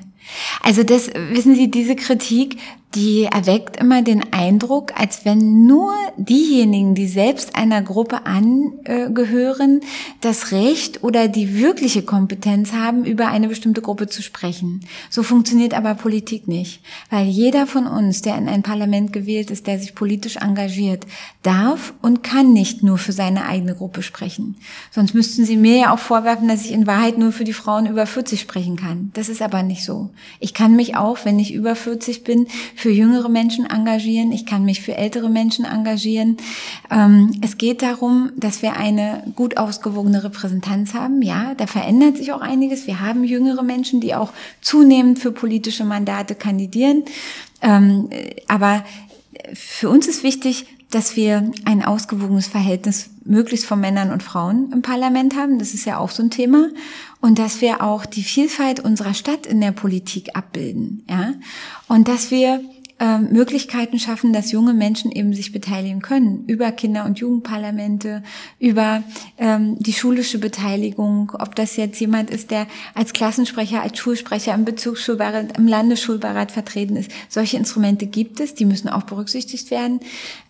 Also 0.62 0.84
das, 0.84 1.08
wissen 1.32 1.56
Sie, 1.56 1.72
diese 1.72 1.96
Kritik 1.96 2.58
die 2.98 3.26
erweckt 3.26 3.78
immer 3.78 4.02
den 4.02 4.34
Eindruck, 4.34 5.00
als 5.00 5.24
wenn 5.24 5.68
nur 5.68 5.94
diejenigen, 6.18 6.96
die 6.96 7.08
selbst 7.08 7.56
einer 7.56 7.84
Gruppe 7.84 8.26
angehören, 8.26 9.82
das 10.22 10.52
Recht 10.52 11.04
oder 11.04 11.28
die 11.28 11.60
wirkliche 11.60 12.02
Kompetenz 12.02 12.74
haben, 12.74 13.06
über 13.06 13.28
eine 13.28 13.50
bestimmte 13.50 13.84
Gruppe 13.84 14.08
zu 14.08 14.24
sprechen. 14.24 14.82
So 15.12 15.22
funktioniert 15.22 15.76
aber 15.76 15.94
Politik 15.94 16.48
nicht, 16.48 16.82
weil 17.12 17.28
jeder 17.28 17.68
von 17.68 17.86
uns, 17.86 18.24
der 18.24 18.36
in 18.36 18.50
ein 18.50 18.64
Parlament 18.64 19.14
gewählt 19.14 19.52
ist, 19.52 19.68
der 19.68 19.78
sich 19.78 19.94
politisch 19.94 20.38
engagiert, 20.38 21.06
darf 21.44 21.94
und 22.02 22.24
kann 22.24 22.52
nicht 22.52 22.82
nur 22.82 22.98
für 22.98 23.12
seine 23.12 23.46
eigene 23.46 23.76
Gruppe 23.76 24.02
sprechen. 24.02 24.56
Sonst 24.90 25.14
müssten 25.14 25.46
Sie 25.46 25.56
mir 25.56 25.78
ja 25.78 25.94
auch 25.94 26.00
vorwerfen, 26.00 26.48
dass 26.48 26.66
ich 26.66 26.72
in 26.72 26.88
Wahrheit 26.88 27.20
nur 27.20 27.32
für 27.32 27.44
die 27.44 27.54
Frauen 27.54 27.86
über 27.86 28.08
40 28.08 28.42
sprechen 28.42 28.76
kann. 28.76 29.12
Das 29.14 29.30
ist 29.30 29.44
aber 29.44 29.62
nicht 29.62 29.86
so. 29.86 30.10
Ich 30.40 30.56
kann 30.56 30.76
mich 30.76 30.96
auch, 30.96 31.20
wenn 31.26 31.38
ich 31.38 31.54
über 31.54 31.76
40 31.76 32.24
bin, 32.24 32.48
für 32.76 32.87
jüngere 32.90 33.30
Menschen 33.30 33.66
engagieren, 33.66 34.32
ich 34.32 34.46
kann 34.46 34.66
mich 34.66 34.82
für 34.82 34.96
ältere 34.96 35.30
Menschen 35.30 35.66
engagieren. 35.66 36.38
Ähm, 36.90 37.32
es 37.42 37.58
geht 37.58 37.82
darum, 37.82 38.32
dass 38.36 38.62
wir 38.62 38.78
eine 38.78 39.24
gut 39.36 39.58
ausgewogene 39.58 40.24
Repräsentanz 40.24 40.94
haben. 40.94 41.22
Ja, 41.22 41.56
da 41.56 41.68
verändert 41.68 42.18
sich 42.18 42.32
auch 42.34 42.42
einiges. 42.42 42.88
Wir 42.88 43.00
haben 43.00 43.24
jüngere 43.24 43.64
Menschen, 43.64 44.02
die 44.02 44.16
auch 44.16 44.32
zunehmend 44.62 45.20
für 45.20 45.32
politische 45.32 45.86
Mandate 45.86 46.36
kandidieren. 46.36 47.04
Ähm, 47.62 48.10
aber 48.48 48.84
für 49.54 49.90
uns 49.90 50.08
ist 50.08 50.24
wichtig, 50.24 50.66
dass 50.90 51.18
wir 51.18 51.52
ein 51.66 51.84
ausgewogenes 51.84 52.48
Verhältnis 52.48 53.10
möglichst 53.26 53.66
von 53.66 53.80
Männern 53.80 54.12
und 54.12 54.24
Frauen 54.24 54.72
im 54.72 54.82
Parlament 54.82 55.36
haben. 55.36 55.60
Das 55.60 55.74
ist 55.74 55.86
ja 55.86 55.98
auch 55.98 56.12
so 56.12 56.24
ein 56.24 56.30
Thema. 56.30 56.70
Und 57.20 57.40
dass 57.40 57.62
wir 57.62 57.84
auch 57.84 58.06
die 58.06 58.24
Vielfalt 58.24 58.80
unserer 58.80 59.14
Stadt 59.14 59.46
in 59.46 59.60
der 59.60 59.74
Politik 59.74 60.36
abbilden. 60.36 61.04
Ja. 61.10 61.34
Und 61.88 62.08
dass 62.08 62.32
wir 62.32 62.62
ähm, 63.00 63.30
Möglichkeiten 63.32 64.00
schaffen, 64.00 64.34
dass 64.34 64.52
junge 64.52 64.74
Menschen 64.74 65.12
eben 65.12 65.34
sich 65.34 65.52
beteiligen 65.52 66.02
können 66.02 66.46
über 66.48 66.72
Kinder- 66.72 67.06
und 67.06 67.20
Jugendparlamente, 67.20 68.24
über 68.60 69.04
ähm, 69.38 69.78
die 69.80 69.94
schulische 69.94 70.40
Beteiligung, 70.40 71.32
ob 71.38 71.56
das 71.56 71.76
jetzt 71.76 72.00
jemand 72.00 72.30
ist, 72.32 72.50
der 72.50 72.66
als 72.96 73.14
Klassensprecher, 73.14 73.82
als 73.82 74.00
Schulsprecher 74.00 74.54
im 74.54 74.66
Bezirksschulbeirat, 74.66 75.58
im 75.58 75.68
Landesschulbeirat 75.68 76.52
vertreten 76.52 76.96
ist. 76.96 77.12
Solche 77.30 77.58
Instrumente 77.58 78.08
gibt 78.08 78.40
es, 78.40 78.56
die 78.56 78.66
müssen 78.66 78.90
auch 78.90 79.04
berücksichtigt 79.04 79.70
werden. 79.70 80.00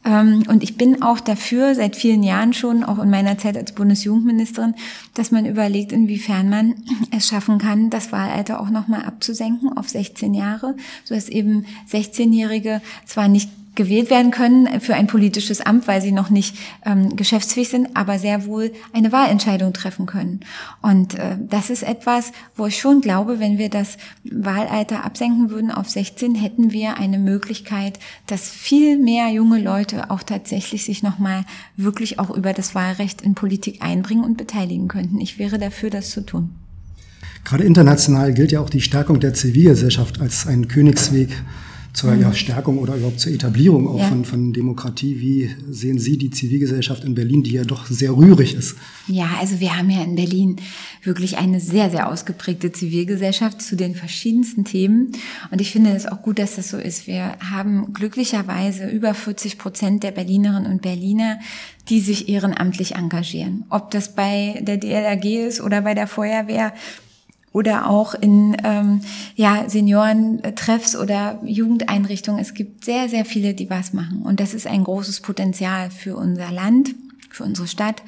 Ähm, 0.07 0.43
und 0.47 0.63
ich 0.63 0.77
bin 0.77 1.01
auch 1.01 1.19
dafür, 1.19 1.75
seit 1.75 1.95
vielen 1.95 2.23
Jahren 2.23 2.53
schon, 2.53 2.83
auch 2.83 2.99
in 2.99 3.09
meiner 3.09 3.37
Zeit 3.37 3.57
als 3.57 3.73
Bundesjugendministerin, 3.73 4.73
dass 5.13 5.31
man 5.31 5.45
überlegt, 5.45 5.91
inwiefern 5.91 6.49
man 6.49 6.75
es 7.11 7.27
schaffen 7.27 7.57
kann, 7.57 7.89
das 7.89 8.11
Wahlalter 8.11 8.59
auch 8.59 8.69
nochmal 8.69 9.03
abzusenken 9.03 9.75
auf 9.77 9.89
16 9.89 10.33
Jahre, 10.33 10.75
so 11.03 11.15
dass 11.15 11.29
eben 11.29 11.65
16 11.87 12.27
19-Jährige 12.27 12.81
zwar 13.05 13.27
nicht 13.27 13.49
gewählt 13.77 14.09
werden 14.09 14.31
können 14.31 14.81
für 14.81 14.95
ein 14.95 15.07
politisches 15.07 15.61
Amt, 15.61 15.87
weil 15.87 16.01
sie 16.01 16.11
noch 16.11 16.29
nicht 16.29 16.57
ähm, 16.85 17.15
geschäftsfähig 17.15 17.69
sind, 17.69 17.95
aber 17.95 18.19
sehr 18.19 18.45
wohl 18.45 18.73
eine 18.91 19.13
Wahlentscheidung 19.13 19.71
treffen 19.71 20.05
können. 20.05 20.41
Und 20.81 21.15
äh, 21.15 21.37
das 21.49 21.69
ist 21.69 21.83
etwas, 21.83 22.33
wo 22.57 22.65
ich 22.65 22.77
schon 22.77 22.99
glaube, 22.99 23.39
wenn 23.39 23.57
wir 23.57 23.69
das 23.69 23.97
Wahlalter 24.25 25.05
absenken 25.05 25.49
würden 25.49 25.71
auf 25.71 25.89
16, 25.89 26.35
hätten 26.35 26.71
wir 26.73 26.97
eine 26.97 27.19
Möglichkeit, 27.19 27.99
dass 28.25 28.49
viel 28.49 28.97
mehr 28.97 29.29
junge 29.29 29.61
Leute 29.61 30.11
auch 30.11 30.23
tatsächlich 30.23 30.83
sich 30.83 31.03
nochmal 31.03 31.45
wirklich 31.77 32.19
auch 32.19 32.31
über 32.31 32.51
das 32.51 32.75
Wahlrecht 32.75 33.21
in 33.21 33.35
Politik 33.35 33.81
einbringen 33.81 34.25
und 34.25 34.35
beteiligen 34.37 34.87
könnten. 34.87 35.21
Ich 35.21 35.39
wäre 35.39 35.59
dafür, 35.59 35.89
das 35.89 36.09
zu 36.09 36.25
tun. 36.25 36.49
Gerade 37.43 37.63
international 37.63 38.33
gilt 38.33 38.51
ja 38.51 38.59
auch 38.59 38.69
die 38.69 38.81
Stärkung 38.81 39.19
der 39.19 39.33
Zivilgesellschaft 39.33 40.19
als 40.19 40.47
ein 40.47 40.67
Königsweg 40.67 41.29
zur 41.93 42.13
ja, 42.13 42.29
mhm. 42.29 42.33
Stärkung 42.33 42.77
oder 42.77 42.95
überhaupt 42.95 43.19
zur 43.19 43.31
Etablierung 43.31 43.87
auch 43.87 43.99
ja. 43.99 44.07
von, 44.07 44.25
von 44.25 44.53
Demokratie. 44.53 45.19
Wie 45.19 45.55
sehen 45.69 45.99
Sie 45.99 46.17
die 46.17 46.29
Zivilgesellschaft 46.29 47.03
in 47.03 47.15
Berlin, 47.15 47.43
die 47.43 47.51
ja 47.51 47.63
doch 47.63 47.85
sehr 47.87 48.15
rührig 48.15 48.53
ist? 48.53 48.75
Ja, 49.07 49.29
also 49.39 49.59
wir 49.59 49.77
haben 49.77 49.89
ja 49.89 50.03
in 50.03 50.15
Berlin 50.15 50.57
wirklich 51.03 51.37
eine 51.37 51.59
sehr, 51.59 51.89
sehr 51.89 52.09
ausgeprägte 52.09 52.71
Zivilgesellschaft 52.71 53.61
zu 53.61 53.75
den 53.75 53.95
verschiedensten 53.95 54.65
Themen. 54.65 55.11
Und 55.51 55.61
ich 55.61 55.71
finde 55.71 55.91
es 55.91 56.05
auch 56.05 56.21
gut, 56.21 56.39
dass 56.39 56.55
das 56.55 56.69
so 56.69 56.77
ist. 56.77 57.07
Wir 57.07 57.37
haben 57.51 57.93
glücklicherweise 57.93 58.87
über 58.89 59.13
40 59.13 59.57
Prozent 59.57 60.03
der 60.03 60.11
Berlinerinnen 60.11 60.71
und 60.71 60.81
Berliner, 60.81 61.39
die 61.89 62.01
sich 62.01 62.29
ehrenamtlich 62.29 62.95
engagieren. 62.95 63.65
Ob 63.69 63.91
das 63.91 64.13
bei 64.13 64.61
der 64.61 64.77
DLRG 64.77 65.47
ist 65.47 65.61
oder 65.61 65.81
bei 65.81 65.93
der 65.93 66.07
Feuerwehr 66.07 66.73
oder 67.53 67.89
auch 67.89 68.13
in 68.13 68.55
ähm, 68.63 69.01
ja, 69.35 69.67
Seniorentreffs 69.67 70.95
oder 70.95 71.39
Jugendeinrichtungen. 71.43 72.41
Es 72.41 72.53
gibt 72.53 72.85
sehr, 72.85 73.09
sehr 73.09 73.25
viele, 73.25 73.53
die 73.53 73.69
was 73.69 73.93
machen. 73.93 74.21
Und 74.23 74.39
das 74.39 74.53
ist 74.53 74.67
ein 74.67 74.83
großes 74.83 75.21
Potenzial 75.21 75.89
für 75.89 76.15
unser 76.15 76.51
Land, 76.51 76.93
für 77.29 77.43
unsere 77.43 77.67
Stadt 77.67 78.03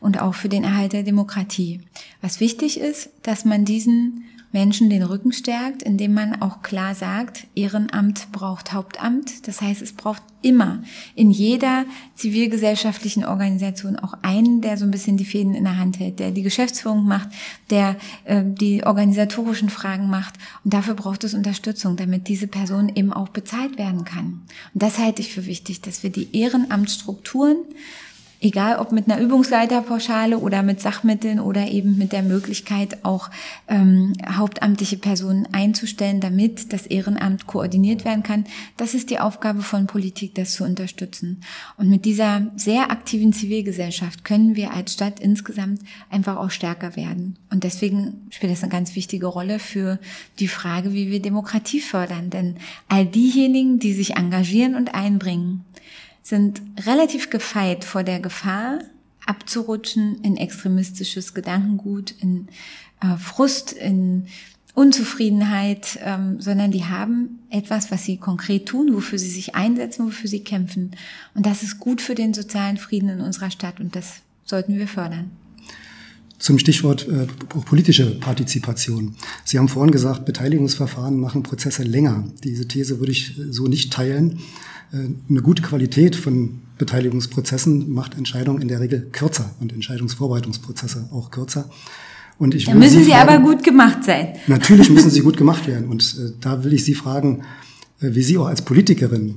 und 0.00 0.20
auch 0.20 0.34
für 0.34 0.48
den 0.48 0.64
Erhalt 0.64 0.92
der 0.92 1.02
Demokratie. 1.02 1.80
Was 2.20 2.40
wichtig 2.40 2.80
ist, 2.80 3.10
dass 3.22 3.44
man 3.44 3.64
diesen 3.64 4.24
Menschen 4.52 4.90
den 4.90 5.02
Rücken 5.02 5.32
stärkt, 5.32 5.82
indem 5.82 6.12
man 6.12 6.40
auch 6.42 6.62
klar 6.62 6.94
sagt, 6.94 7.46
Ehrenamt 7.54 8.30
braucht 8.32 8.72
Hauptamt. 8.72 9.48
Das 9.48 9.62
heißt, 9.62 9.80
es 9.80 9.94
braucht 9.94 10.22
immer 10.42 10.82
in 11.14 11.30
jeder 11.30 11.86
zivilgesellschaftlichen 12.16 13.24
Organisation 13.24 13.98
auch 13.98 14.14
einen, 14.22 14.60
der 14.60 14.76
so 14.76 14.84
ein 14.84 14.90
bisschen 14.90 15.16
die 15.16 15.24
Fäden 15.24 15.54
in 15.54 15.64
der 15.64 15.78
Hand 15.78 15.98
hält, 15.98 16.18
der 16.18 16.32
die 16.32 16.42
Geschäftsführung 16.42 17.06
macht, 17.06 17.28
der 17.70 17.96
äh, 18.24 18.42
die 18.44 18.84
organisatorischen 18.84 19.70
Fragen 19.70 20.10
macht. 20.10 20.34
Und 20.64 20.74
dafür 20.74 20.94
braucht 20.94 21.24
es 21.24 21.32
Unterstützung, 21.32 21.96
damit 21.96 22.28
diese 22.28 22.46
Person 22.46 22.92
eben 22.94 23.12
auch 23.12 23.28
bezahlt 23.28 23.78
werden 23.78 24.04
kann. 24.04 24.42
Und 24.74 24.82
das 24.82 24.98
halte 24.98 25.22
ich 25.22 25.32
für 25.32 25.46
wichtig, 25.46 25.80
dass 25.80 26.02
wir 26.02 26.10
die 26.10 26.36
Ehrenamtsstrukturen 26.36 27.56
egal 28.42 28.78
ob 28.78 28.92
mit 28.92 29.10
einer 29.10 29.20
Übungsleiterpauschale 29.20 30.38
oder 30.38 30.62
mit 30.62 30.80
Sachmitteln 30.80 31.40
oder 31.40 31.68
eben 31.68 31.96
mit 31.96 32.12
der 32.12 32.22
Möglichkeit 32.22 33.04
auch 33.04 33.30
ähm, 33.68 34.12
hauptamtliche 34.28 34.96
Personen 34.96 35.46
einzustellen, 35.52 36.20
damit 36.20 36.72
das 36.72 36.86
Ehrenamt 36.86 37.46
koordiniert 37.46 38.04
werden 38.04 38.22
kann. 38.22 38.44
Das 38.76 38.94
ist 38.94 39.10
die 39.10 39.20
Aufgabe 39.20 39.62
von 39.62 39.86
Politik, 39.86 40.34
das 40.34 40.54
zu 40.54 40.64
unterstützen. 40.64 41.40
Und 41.76 41.88
mit 41.88 42.04
dieser 42.04 42.50
sehr 42.56 42.90
aktiven 42.90 43.32
Zivilgesellschaft 43.32 44.24
können 44.24 44.56
wir 44.56 44.72
als 44.72 44.94
Stadt 44.94 45.20
insgesamt 45.20 45.80
einfach 46.10 46.36
auch 46.36 46.50
stärker 46.50 46.96
werden. 46.96 47.38
Und 47.50 47.64
deswegen 47.64 48.26
spielt 48.30 48.52
das 48.52 48.62
eine 48.62 48.72
ganz 48.72 48.96
wichtige 48.96 49.26
Rolle 49.26 49.58
für 49.60 49.98
die 50.40 50.48
Frage, 50.48 50.92
wie 50.92 51.10
wir 51.10 51.22
Demokratie 51.22 51.80
fördern. 51.80 52.30
Denn 52.30 52.56
all 52.88 53.06
diejenigen, 53.06 53.78
die 53.78 53.92
sich 53.92 54.16
engagieren 54.16 54.74
und 54.74 54.94
einbringen, 54.94 55.64
sind 56.22 56.62
relativ 56.86 57.30
gefeit 57.30 57.84
vor 57.84 58.02
der 58.02 58.20
Gefahr, 58.20 58.78
abzurutschen 59.26 60.20
in 60.22 60.36
extremistisches 60.36 61.34
Gedankengut, 61.34 62.14
in 62.20 62.48
äh, 63.00 63.16
Frust, 63.16 63.72
in 63.72 64.26
Unzufriedenheit, 64.74 65.98
ähm, 66.02 66.40
sondern 66.40 66.70
die 66.70 66.84
haben 66.84 67.40
etwas, 67.50 67.90
was 67.90 68.04
sie 68.04 68.16
konkret 68.16 68.66
tun, 68.66 68.94
wofür 68.94 69.18
sie 69.18 69.28
sich 69.28 69.54
einsetzen, 69.54 70.06
wofür 70.06 70.30
sie 70.30 70.42
kämpfen. 70.42 70.92
Und 71.34 71.44
das 71.44 71.62
ist 71.62 71.78
gut 71.78 72.00
für 72.00 72.14
den 72.14 72.32
sozialen 72.32 72.78
Frieden 72.78 73.10
in 73.10 73.20
unserer 73.20 73.50
Stadt 73.50 73.80
und 73.80 73.94
das 73.94 74.22
sollten 74.44 74.78
wir 74.78 74.88
fördern. 74.88 75.30
Zum 76.38 76.58
Stichwort 76.58 77.06
äh, 77.06 77.26
politische 77.66 78.18
Partizipation. 78.18 79.14
Sie 79.44 79.58
haben 79.58 79.68
vorhin 79.68 79.92
gesagt, 79.92 80.24
Beteiligungsverfahren 80.24 81.20
machen 81.20 81.44
Prozesse 81.44 81.84
länger. 81.84 82.24
Diese 82.42 82.66
These 82.66 82.98
würde 82.98 83.12
ich 83.12 83.36
so 83.50 83.68
nicht 83.68 83.92
teilen. 83.92 84.40
Äh, 84.92 84.96
eine 85.28 85.42
gute 85.42 85.62
Qualität 85.62 86.16
von 86.16 86.60
Beteiligungsprozessen 86.78 87.92
macht 87.92 88.16
Entscheidungen 88.16 88.60
in 88.60 88.68
der 88.68 88.80
Regel 88.80 89.08
kürzer 89.12 89.54
und 89.60 89.72
Entscheidungsvorbereitungsprozesse 89.72 91.08
auch 91.12 91.30
kürzer. 91.30 91.70
Und 92.38 92.54
ich 92.54 92.64
da 92.64 92.74
müssen 92.74 92.98
Sie, 92.98 93.04
Sie 93.04 93.10
fragen, 93.10 93.28
aber 93.28 93.38
gut 93.42 93.62
gemacht 93.62 94.04
sein. 94.04 94.34
Natürlich 94.46 94.90
müssen 94.90 95.10
sie 95.10 95.20
gut 95.28 95.36
gemacht 95.36 95.66
werden. 95.66 95.88
Und 95.88 96.16
äh, 96.18 96.32
da 96.40 96.64
will 96.64 96.72
ich 96.72 96.84
Sie 96.84 96.94
fragen, 96.94 97.42
äh, 98.00 98.14
wie 98.14 98.22
Sie 98.22 98.36
auch 98.38 98.46
als 98.46 98.62
Politikerin 98.62 99.36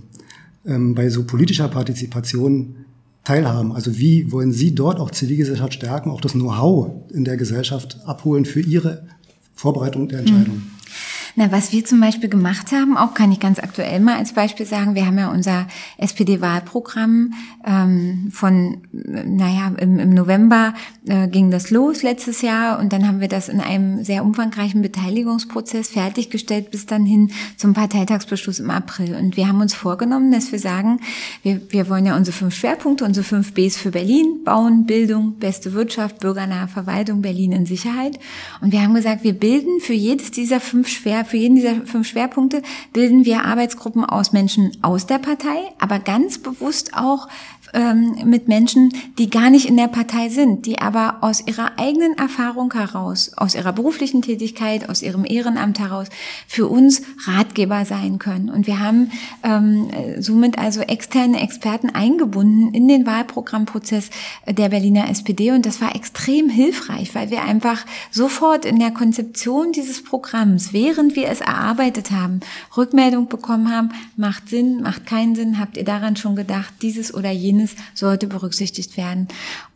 ähm, 0.66 0.96
bei 0.96 1.10
so 1.10 1.24
politischer 1.24 1.68
Partizipation 1.68 2.76
teilhaben. 3.24 3.72
Also 3.74 3.98
wie 3.98 4.32
wollen 4.32 4.52
Sie 4.52 4.74
dort 4.74 5.00
auch 5.00 5.12
Zivilgesellschaft 5.12 5.74
stärken, 5.74 6.10
auch 6.10 6.22
das 6.22 6.34
Know-how 6.34 7.12
in 7.14 7.26
der 7.26 7.38
Gesellschaft 7.38 8.00
abholen 8.06 8.46
für 8.46 8.62
Ihre 8.62 9.08
Vorbereitung 9.54 10.08
der 10.08 10.20
Entscheidung? 10.20 10.56
Mhm. 10.56 10.75
Na, 11.38 11.51
was 11.51 11.74
wir 11.74 11.84
zum 11.84 12.00
Beispiel 12.00 12.30
gemacht 12.30 12.72
haben, 12.72 12.96
auch 12.96 13.13
kann 13.13 13.30
ich 13.30 13.42
ganz 13.42 13.60
aktuell 13.60 14.00
mal 14.00 14.15
als 14.15 14.32
Beispiel 14.32 14.65
sagen, 14.65 14.96
wir 14.96 15.06
haben 15.06 15.18
ja 15.18 15.30
unser 15.30 15.68
SPD-Wahlprogramm 15.98 17.34
ähm, 17.65 18.30
von, 18.32 18.77
naja, 18.94 19.74
im, 19.77 20.00
im 20.00 20.13
November 20.13 20.74
äh, 21.06 21.27
ging 21.27 21.51
das 21.51 21.72
los 21.72 22.04
letztes 22.04 22.42
Jahr 22.42 22.80
und 22.80 22.94
dann 22.94 23.06
haben 23.06 23.20
wir 23.20 23.27
das 23.27 23.50
in 23.50 23.60
einem 23.60 24.01
sehr 24.06 24.24
umfangreichen 24.24 24.82
Beteiligungsprozess 24.82 25.89
fertiggestellt 25.89 26.72
bis 26.72 26.86
dann 26.86 27.06
hin 27.06 27.32
zum 27.58 27.74
Parteitagsbeschluss 27.74 28.60
im 28.60 28.70
April. 28.70 29.15
Und 29.15 29.36
wir 29.36 29.50
haben 29.50 29.60
uns 29.60 29.74
vorgenommen, 29.74 30.32
dass 30.32 30.54
wir 30.54 30.60
sagen, 30.60 31.01
wir, 31.44 31.60
wir 31.70 31.89
wollen 31.89 32.06
ja 32.06 32.15
unsere 32.15 32.38
fünf 32.38 32.56
Schwerpunkte, 32.56 33.04
unsere 33.04 33.25
fünf 33.25 33.54
Bs 33.54 33.75
für 33.75 33.92
Berlin, 33.92 34.46
Bauen, 34.46 34.86
Bildung, 34.86 35.34
beste 35.38 35.74
Wirtschaft, 35.74 36.22
bürgernahe 36.22 36.70
Verwaltung, 36.70 37.22
Berlin 37.22 37.51
in 37.51 37.65
Sicherheit. 37.65 38.20
Und 38.62 38.72
wir 38.72 38.82
haben 38.82 38.94
gesagt, 38.94 39.25
wir 39.25 39.34
bilden 39.34 39.82
für 39.82 39.94
jedes 39.94 40.32
dieser 40.32 40.62
fünf 40.62 40.88
Für 41.25 41.38
jeden 41.38 41.55
dieser 41.55 41.86
fünf 41.86 42.08
Schwerpunkte 42.08 42.62
bilden 42.94 43.25
wir 43.25 43.44
Arbeitsgruppen 43.44 44.05
aus 44.05 44.32
Menschen 44.32 44.72
aus 44.82 45.05
der 45.08 45.20
Partei, 45.20 45.58
aber 45.79 46.00
ganz 46.00 46.38
bewusst 46.38 46.96
auch 46.96 47.27
ähm, 47.75 48.15
mit 48.25 48.48
Menschen, 48.48 48.91
die 49.20 49.29
gar 49.29 49.50
nicht 49.50 49.67
in 49.67 49.77
der 49.77 49.88
Partei 49.88 50.29
sind, 50.29 50.65
die 50.65 50.79
aber 50.79 51.17
aus 51.22 51.46
ihrer 51.46 51.77
eigenen 51.77 52.17
Erfahrung 52.17 52.74
heraus, 52.74 53.34
aus 53.36 53.53
ihrer 53.53 53.74
beruflichen 53.74 54.22
Tätigkeit, 54.22 54.89
aus 54.89 55.01
ihrem 55.01 55.25
Ehrenamt 55.25 55.79
heraus 55.79 56.08
für 56.48 56.67
uns 56.67 57.01
Ratgeber 57.27 57.86
sein 57.86 58.17
können. 58.17 58.50
Und 58.50 58.65
wir 58.65 58.79
haben 58.79 59.12
ähm, 59.44 59.89
somit 60.20 60.58
also 60.58 60.82
externe 60.82 61.41
Experten 61.41 61.89
eingebunden 61.89 62.74
in 62.74 62.88
den 62.88 63.05
Wahlprogrammprozess 63.05 64.10
der 64.48 64.70
Berliner 64.70 65.10
SPD 65.10 65.51
und 65.51 65.65
das 65.65 65.82
war 65.82 65.96
extrem 65.96 66.50
hilfreich, 66.50 67.13
weil 67.13 67.29
wir 67.29 67.44
einfach 67.44 67.86
sofort 68.10 68.65
in 68.65 68.79
der 68.79 68.91
Konzeption 68.91 69.74
dieses 69.74 70.01
Programms, 70.03 70.72
während 70.72 71.15
wir 71.15 71.27
es 71.27 71.41
erarbeitet 71.41 72.12
haben, 72.12 72.39
Rückmeldung 72.77 73.27
bekommen 73.27 73.70
haben, 73.70 73.89
macht 74.15 74.50
Sinn, 74.50 74.82
macht 74.82 75.05
keinen 75.05 75.36
Sinn, 75.36 75.60
habt 75.60 75.75
ihr 75.75 75.84
daran 75.84 76.15
schon 76.15 76.38
gedacht, 76.38 76.74
dieses 76.82 77.13
oder 77.13 77.32
jenes 77.32 77.65
jenes 77.66 77.76
sollte 77.94 78.28
berücksichtigt 78.28 78.98
werden. 78.98 79.28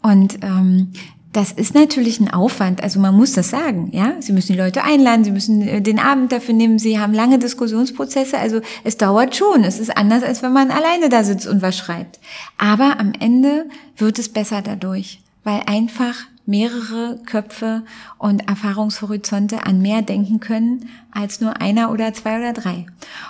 Und 0.02 0.40
ähm, 0.44 0.94
das 1.32 1.52
ist 1.52 1.76
natürlich 1.76 2.20
ein 2.20 2.32
Aufwand, 2.32 2.82
also 2.82 3.00
man 3.00 3.16
muss 3.16 3.34
das 3.34 3.50
sagen, 3.50 3.92
ja. 3.94 4.16
Sie 4.20 4.34
müssen 4.34 4.54
die 4.54 4.58
Leute 4.58 4.84
einladen, 4.84 5.24
Sie 5.24 5.32
müssen 5.32 5.62
äh, 5.62 5.82
den 5.82 6.00
Abend 6.00 6.32
dafür 6.32 6.56
nehmen, 6.56 6.80
Sie 6.80 7.00
haben 7.00 7.14
lange 7.14 7.38
Diskussionsprozesse, 7.38 8.38
also 8.40 8.62
es 8.84 8.98
dauert 8.98 9.36
schon. 9.36 9.64
Es 9.64 9.80
ist 9.80 9.96
anders, 9.96 10.24
als 10.24 10.42
wenn 10.42 10.54
man 10.54 10.72
alleine 10.72 11.10
da 11.10 11.24
sitzt 11.24 11.48
und 11.48 11.62
was 11.62 11.78
schreibt. 11.78 12.20
Aber 12.58 13.00
am 13.00 13.14
Ende 13.20 13.66
wird 13.96 14.18
es 14.18 14.30
besser 14.30 14.64
dadurch, 14.64 15.22
weil 15.44 15.62
einfach 15.68 16.16
mehrere 16.50 17.20
Köpfe 17.28 17.84
und 18.18 18.50
Erfahrungshorizonte 18.50 19.68
an 19.68 19.84
mehr 19.84 20.02
denken 20.02 20.40
können 20.40 20.90
als 21.12 21.42
nur 21.42 21.62
einer 21.62 21.92
oder 21.92 22.12
zwei 22.14 22.40
oder 22.40 22.54
drei. 22.54 22.88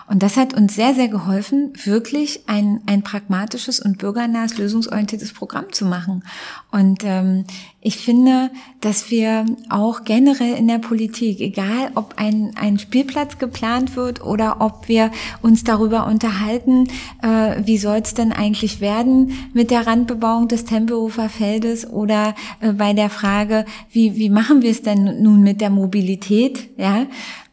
Und 0.08 0.24
das 0.24 0.38
hat 0.38 0.54
uns 0.54 0.74
sehr, 0.74 0.96
sehr 0.96 1.10
geholfen, 1.10 1.74
wirklich 1.84 2.48
ein, 2.48 2.82
ein 2.86 3.04
pragmatisches 3.04 3.82
und 3.82 3.98
bürgernahes, 3.98 4.58
lösungsorientiertes 4.58 5.34
Programm 5.34 5.72
zu 5.74 5.86
machen. 5.86 6.24
Und 6.72 7.04
ähm, 7.04 7.44
ich 7.82 7.98
finde, 7.98 8.52
dass 8.82 9.10
wir 9.10 9.46
auch 9.70 10.04
generell 10.04 10.56
in 10.56 10.68
der 10.68 10.80
Politik, 10.80 11.40
egal 11.40 11.92
ob 11.96 12.16
ein, 12.18 12.52
ein 12.56 12.78
Spielplatz 12.78 13.38
geplant 13.38 13.96
wird 13.96 14.22
oder 14.22 14.58
ob 14.60 14.90
wir 14.90 15.12
uns 15.42 15.64
darüber 15.64 16.06
unterhalten, 16.06 16.90
äh, 17.22 17.56
wie 17.64 17.78
soll 17.78 18.00
es 18.04 18.14
denn 18.14 18.34
eigentlich 18.34 18.82
werden 18.82 19.32
mit 19.54 19.72
der 19.72 19.88
Randbebauung 19.88 20.50
des 20.50 20.66
Tempelhofer 20.66 21.30
Feldes 21.30 21.90
oder 21.90 22.36
äh, 22.60 22.74
bei 22.74 22.92
der 22.92 23.10
Frage, 23.10 23.64
wie, 23.92 24.18
wie 24.18 24.30
machen 24.30 24.62
wir 24.62 24.72
es 24.72 24.82
denn 24.82 25.22
nun 25.24 25.42
mit 25.42 25.62
der 25.62 25.70
Mobilität, 25.70 26.70
ja, 26.78 27.06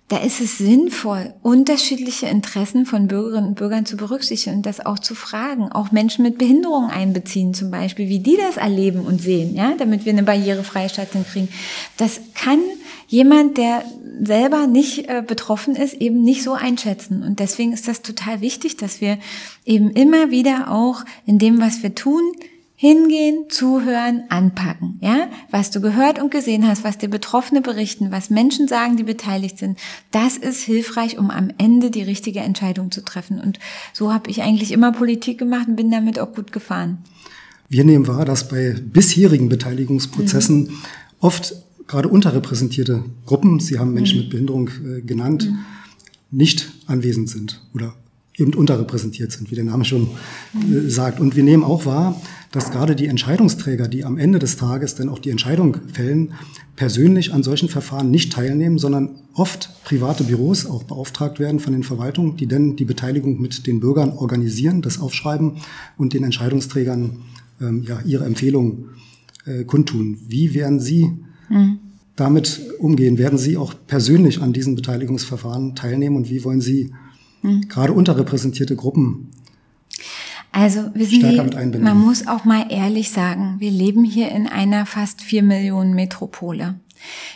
da 0.08 0.18
ist 0.18 0.40
es 0.40 0.58
sinnvoll, 0.58 1.34
unterschiedliche 1.42 2.26
Interessen 2.26 2.86
von 2.86 3.08
Bürgerinnen 3.08 3.48
und 3.48 3.54
Bürgern 3.56 3.86
zu 3.86 3.96
berücksichtigen 3.96 4.56
und 4.56 4.66
das 4.66 4.84
auch 4.84 5.00
zu 5.00 5.16
fragen. 5.16 5.72
Auch 5.72 5.90
Menschen 5.90 6.22
mit 6.22 6.38
Behinderungen 6.38 6.90
einbeziehen 6.90 7.54
zum 7.54 7.72
Beispiel, 7.72 8.08
wie 8.08 8.20
die 8.20 8.36
das 8.36 8.56
erleben 8.56 9.00
und 9.00 9.20
sehen, 9.20 9.56
ja, 9.56 9.74
damit 9.76 10.04
wir 10.04 10.12
eine 10.12 10.22
barrierefreie 10.22 10.88
Stadt 10.88 11.12
hinkriegen. 11.12 11.48
Das 11.96 12.20
kann 12.34 12.60
jemand, 13.08 13.58
der 13.58 13.84
selber 14.22 14.68
nicht 14.68 15.08
äh, 15.08 15.24
betroffen 15.26 15.74
ist, 15.74 15.94
eben 15.94 16.22
nicht 16.22 16.44
so 16.44 16.52
einschätzen. 16.52 17.24
Und 17.24 17.40
deswegen 17.40 17.72
ist 17.72 17.88
das 17.88 18.02
total 18.02 18.40
wichtig, 18.40 18.76
dass 18.76 19.00
wir 19.00 19.18
eben 19.64 19.90
immer 19.90 20.30
wieder 20.30 20.70
auch 20.70 21.04
in 21.26 21.38
dem, 21.40 21.60
was 21.60 21.82
wir 21.82 21.96
tun, 21.96 22.22
Hingehen, 22.78 23.46
zuhören, 23.48 24.24
anpacken, 24.28 24.98
ja? 25.00 25.28
Was 25.50 25.70
du 25.70 25.80
gehört 25.80 26.20
und 26.20 26.30
gesehen 26.30 26.68
hast, 26.68 26.84
was 26.84 26.98
dir 26.98 27.08
Betroffene 27.08 27.62
berichten, 27.62 28.12
was 28.12 28.28
Menschen 28.28 28.68
sagen, 28.68 28.98
die 28.98 29.02
beteiligt 29.02 29.56
sind, 29.56 29.78
das 30.10 30.36
ist 30.36 30.60
hilfreich, 30.60 31.18
um 31.18 31.30
am 31.30 31.50
Ende 31.56 31.90
die 31.90 32.02
richtige 32.02 32.40
Entscheidung 32.40 32.90
zu 32.90 33.02
treffen. 33.02 33.40
Und 33.40 33.58
so 33.94 34.12
habe 34.12 34.30
ich 34.30 34.42
eigentlich 34.42 34.72
immer 34.72 34.92
Politik 34.92 35.38
gemacht 35.38 35.68
und 35.68 35.76
bin 35.76 35.90
damit 35.90 36.18
auch 36.18 36.34
gut 36.34 36.52
gefahren. 36.52 36.98
Wir 37.68 37.84
nehmen 37.84 38.06
wahr, 38.06 38.26
dass 38.26 38.48
bei 38.48 38.76
bisherigen 38.78 39.48
Beteiligungsprozessen 39.48 40.64
mhm. 40.64 40.78
oft 41.20 41.54
gerade 41.86 42.08
unterrepräsentierte 42.08 43.04
Gruppen, 43.24 43.60
Sie 43.60 43.78
haben 43.78 43.94
Menschen 43.94 44.18
mhm. 44.18 44.22
mit 44.24 44.30
Behinderung 44.30 44.68
äh, 44.68 45.00
genannt, 45.00 45.50
mhm. 45.50 45.58
nicht 46.30 46.70
anwesend 46.86 47.28
sind 47.28 47.62
oder 47.74 47.94
eben 48.36 48.54
unterrepräsentiert 48.54 49.32
sind, 49.32 49.50
wie 49.50 49.54
der 49.54 49.64
Name 49.64 49.84
schon 49.84 50.08
äh, 50.54 50.88
sagt. 50.88 51.20
Und 51.20 51.36
wir 51.36 51.42
nehmen 51.42 51.64
auch 51.64 51.86
wahr, 51.86 52.20
dass 52.56 52.70
gerade 52.70 52.96
die 52.96 53.06
Entscheidungsträger, 53.06 53.86
die 53.86 54.06
am 54.06 54.16
Ende 54.16 54.38
des 54.38 54.56
Tages 54.56 54.94
dann 54.94 55.10
auch 55.10 55.18
die 55.18 55.28
Entscheidung 55.28 55.76
fällen, 55.92 56.32
persönlich 56.74 57.34
an 57.34 57.42
solchen 57.42 57.68
Verfahren 57.68 58.10
nicht 58.10 58.32
teilnehmen, 58.32 58.78
sondern 58.78 59.10
oft 59.34 59.68
private 59.84 60.24
Büros 60.24 60.64
auch 60.64 60.84
beauftragt 60.84 61.38
werden 61.38 61.60
von 61.60 61.74
den 61.74 61.82
Verwaltungen, 61.82 62.38
die 62.38 62.46
dann 62.46 62.74
die 62.74 62.86
Beteiligung 62.86 63.42
mit 63.42 63.66
den 63.66 63.80
Bürgern 63.80 64.12
organisieren, 64.12 64.80
das 64.80 64.98
aufschreiben 64.98 65.58
und 65.98 66.14
den 66.14 66.24
Entscheidungsträgern 66.24 67.18
ähm, 67.60 67.82
ja, 67.86 68.00
ihre 68.06 68.24
Empfehlungen 68.24 68.86
äh, 69.44 69.64
kundtun. 69.64 70.16
Wie 70.26 70.54
werden 70.54 70.80
Sie 70.80 71.10
mhm. 71.50 71.78
damit 72.16 72.62
umgehen? 72.78 73.18
Werden 73.18 73.36
Sie 73.36 73.58
auch 73.58 73.74
persönlich 73.86 74.40
an 74.40 74.54
diesen 74.54 74.76
Beteiligungsverfahren 74.76 75.74
teilnehmen 75.74 76.16
und 76.16 76.30
wie 76.30 76.42
wollen 76.42 76.62
Sie 76.62 76.94
mhm. 77.42 77.68
gerade 77.68 77.92
unterrepräsentierte 77.92 78.76
Gruppen 78.76 79.28
also 80.56 80.90
wissen 80.94 81.20
Sie, 81.20 81.78
man 81.78 81.98
muss 81.98 82.26
auch 82.26 82.46
mal 82.46 82.66
ehrlich 82.70 83.10
sagen, 83.10 83.56
wir 83.58 83.70
leben 83.70 84.04
hier 84.04 84.30
in 84.30 84.46
einer 84.46 84.86
fast 84.86 85.20
vier 85.20 85.42
Millionen 85.42 85.94
Metropole. 85.94 86.76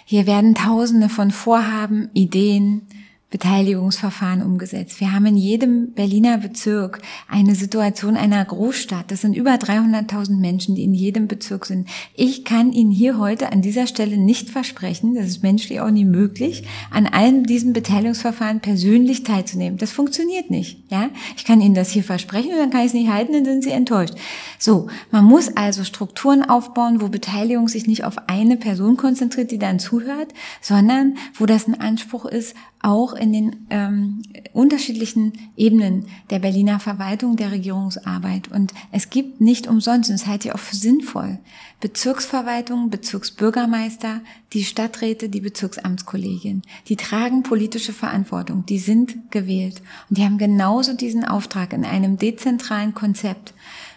Hier 0.07 0.27
werden 0.27 0.55
Tausende 0.55 1.11
von 1.11 1.31
Vorhaben, 1.31 2.09
Ideen, 2.15 2.83
Beteiligungsverfahren 3.29 4.43
umgesetzt. 4.43 5.00
Wir 5.00 5.12
haben 5.12 5.27
in 5.27 5.37
jedem 5.37 5.93
Berliner 5.93 6.39
Bezirk 6.39 7.03
eine 7.29 7.55
Situation 7.55 8.17
einer 8.17 8.43
Großstadt. 8.43 9.11
Das 9.11 9.21
sind 9.21 9.35
über 9.35 9.53
300.000 9.53 10.37
Menschen, 10.39 10.75
die 10.75 10.85
in 10.85 10.95
jedem 10.95 11.29
Bezirk 11.29 11.67
sind. 11.67 11.89
Ich 12.15 12.47
kann 12.47 12.73
Ihnen 12.73 12.91
hier 12.91 13.19
heute 13.19 13.53
an 13.53 13.61
dieser 13.61 13.87
Stelle 13.87 14.17
nicht 14.17 14.49
versprechen, 14.49 15.15
das 15.15 15.27
ist 15.27 15.43
menschlich 15.43 15.81
auch 15.81 15.91
nie 15.91 16.07
möglich, 16.07 16.65
an 16.91 17.07
allen 17.07 17.45
diesen 17.45 17.75
Beteiligungsverfahren 17.75 18.61
persönlich 18.61 19.25
teilzunehmen. 19.25 19.79
Das 19.79 19.93
funktioniert 19.93 20.50
nicht. 20.50 20.79
Ja, 20.90 21.09
ich 21.37 21.44
kann 21.44 21.61
Ihnen 21.61 21.75
das 21.75 21.90
hier 21.90 22.02
versprechen 22.02 22.50
dann 22.56 22.70
kann 22.70 22.80
ich 22.80 22.88
es 22.88 22.94
nicht 22.94 23.11
halten, 23.11 23.32
dann 23.32 23.44
sind 23.44 23.62
Sie 23.62 23.70
enttäuscht. 23.70 24.14
So, 24.59 24.88
man 25.12 25.25
muss 25.25 25.56
also 25.56 25.85
Strukturen 25.85 26.42
aufbauen, 26.42 27.00
wo 27.00 27.09
Beteiligung 27.09 27.68
sich 27.68 27.87
nicht 27.87 28.04
auf 28.04 28.28
eine 28.28 28.56
Person 28.56 28.97
konzentriert, 28.97 29.52
die 29.52 29.59
dann 29.59 29.78
zuhört, 29.78 30.35
sondern 30.61 31.16
wo 31.35 31.47
das 31.47 31.68
ein 31.68 31.80
Anspruch 31.80 32.26
ist, 32.26 32.56
auch 32.82 33.12
in 33.12 33.32
den 33.32 33.66
ähm, 33.70 34.23
unterschiedlichen 34.52 35.32
Ebenen 35.56 36.06
der 36.30 36.38
Berliner 36.38 36.80
Verwaltung, 36.80 37.37
der 37.37 37.52
Regierungsarbeit. 37.52 38.49
Und 38.49 38.73
es 38.90 39.11
gibt 39.11 39.40
nicht 39.40 39.68
umsonst, 39.68 40.10
und 40.10 40.19
das 40.19 40.26
halte 40.26 40.49
ich 40.49 40.54
auch 40.54 40.58
für 40.58 40.76
sinnvoll, 40.76 41.38
Bezirksverwaltung, 41.80 42.91
Bezirksbürgermeister, 42.91 44.21
die 44.52 44.65
Stadträte, 44.65 45.28
die 45.28 45.41
Bezirksamtskollegien. 45.41 46.62
Die 46.88 46.97
tragen 46.97 47.43
politische 47.43 47.93
Verantwortung, 47.93 48.67
die 48.67 48.78
sind 48.78 49.30
gewählt. 49.30 49.80
Und 50.08 50.19
die 50.19 50.25
haben 50.25 50.38
genauso 50.80 50.97
diesen 50.97 51.26
Auftrag 51.26 51.75
in 51.75 51.84
einem 51.84 52.16
dezentralen 52.16 52.95
Konzept 52.95 53.52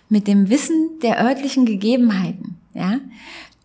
mit 0.10 0.28
dem 0.28 0.50
Wissen 0.50 0.90
der 1.02 1.24
örtlichen 1.24 1.66
Gegebenheiten, 1.66 2.58
ja, 2.74 3.00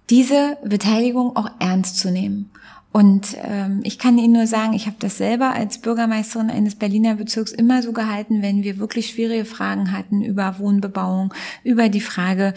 diese 0.09 0.57
Beteiligung 0.65 1.35
auch 1.35 1.51
ernst 1.59 1.99
zu 1.99 2.13
nehmen. 2.13 2.51
Und 2.93 3.37
ähm, 3.43 3.81
ich 3.83 3.99
kann 3.99 4.19
Ihnen 4.19 4.35
nur 4.35 4.47
sagen, 4.47 4.73
ich 4.73 4.87
habe 4.87 4.97
das 5.01 5.19
selber 5.19 5.53
als 5.53 5.79
Bürgermeisterin 5.79 6.49
eines 6.49 6.77
Berliner 6.77 7.17
Bezirks 7.17 7.51
immer 7.51 7.83
so 7.83 7.93
gehalten, 7.93 8.41
wenn 8.41 8.63
wir 8.63 8.79
wirklich 8.79 9.09
schwierige 9.09 9.45
Fragen 9.45 9.91
hatten 9.91 10.23
über 10.23 10.61
Wohnbebauung, 10.61 11.35
über 11.65 11.89
die 11.89 12.01
Frage, 12.01 12.55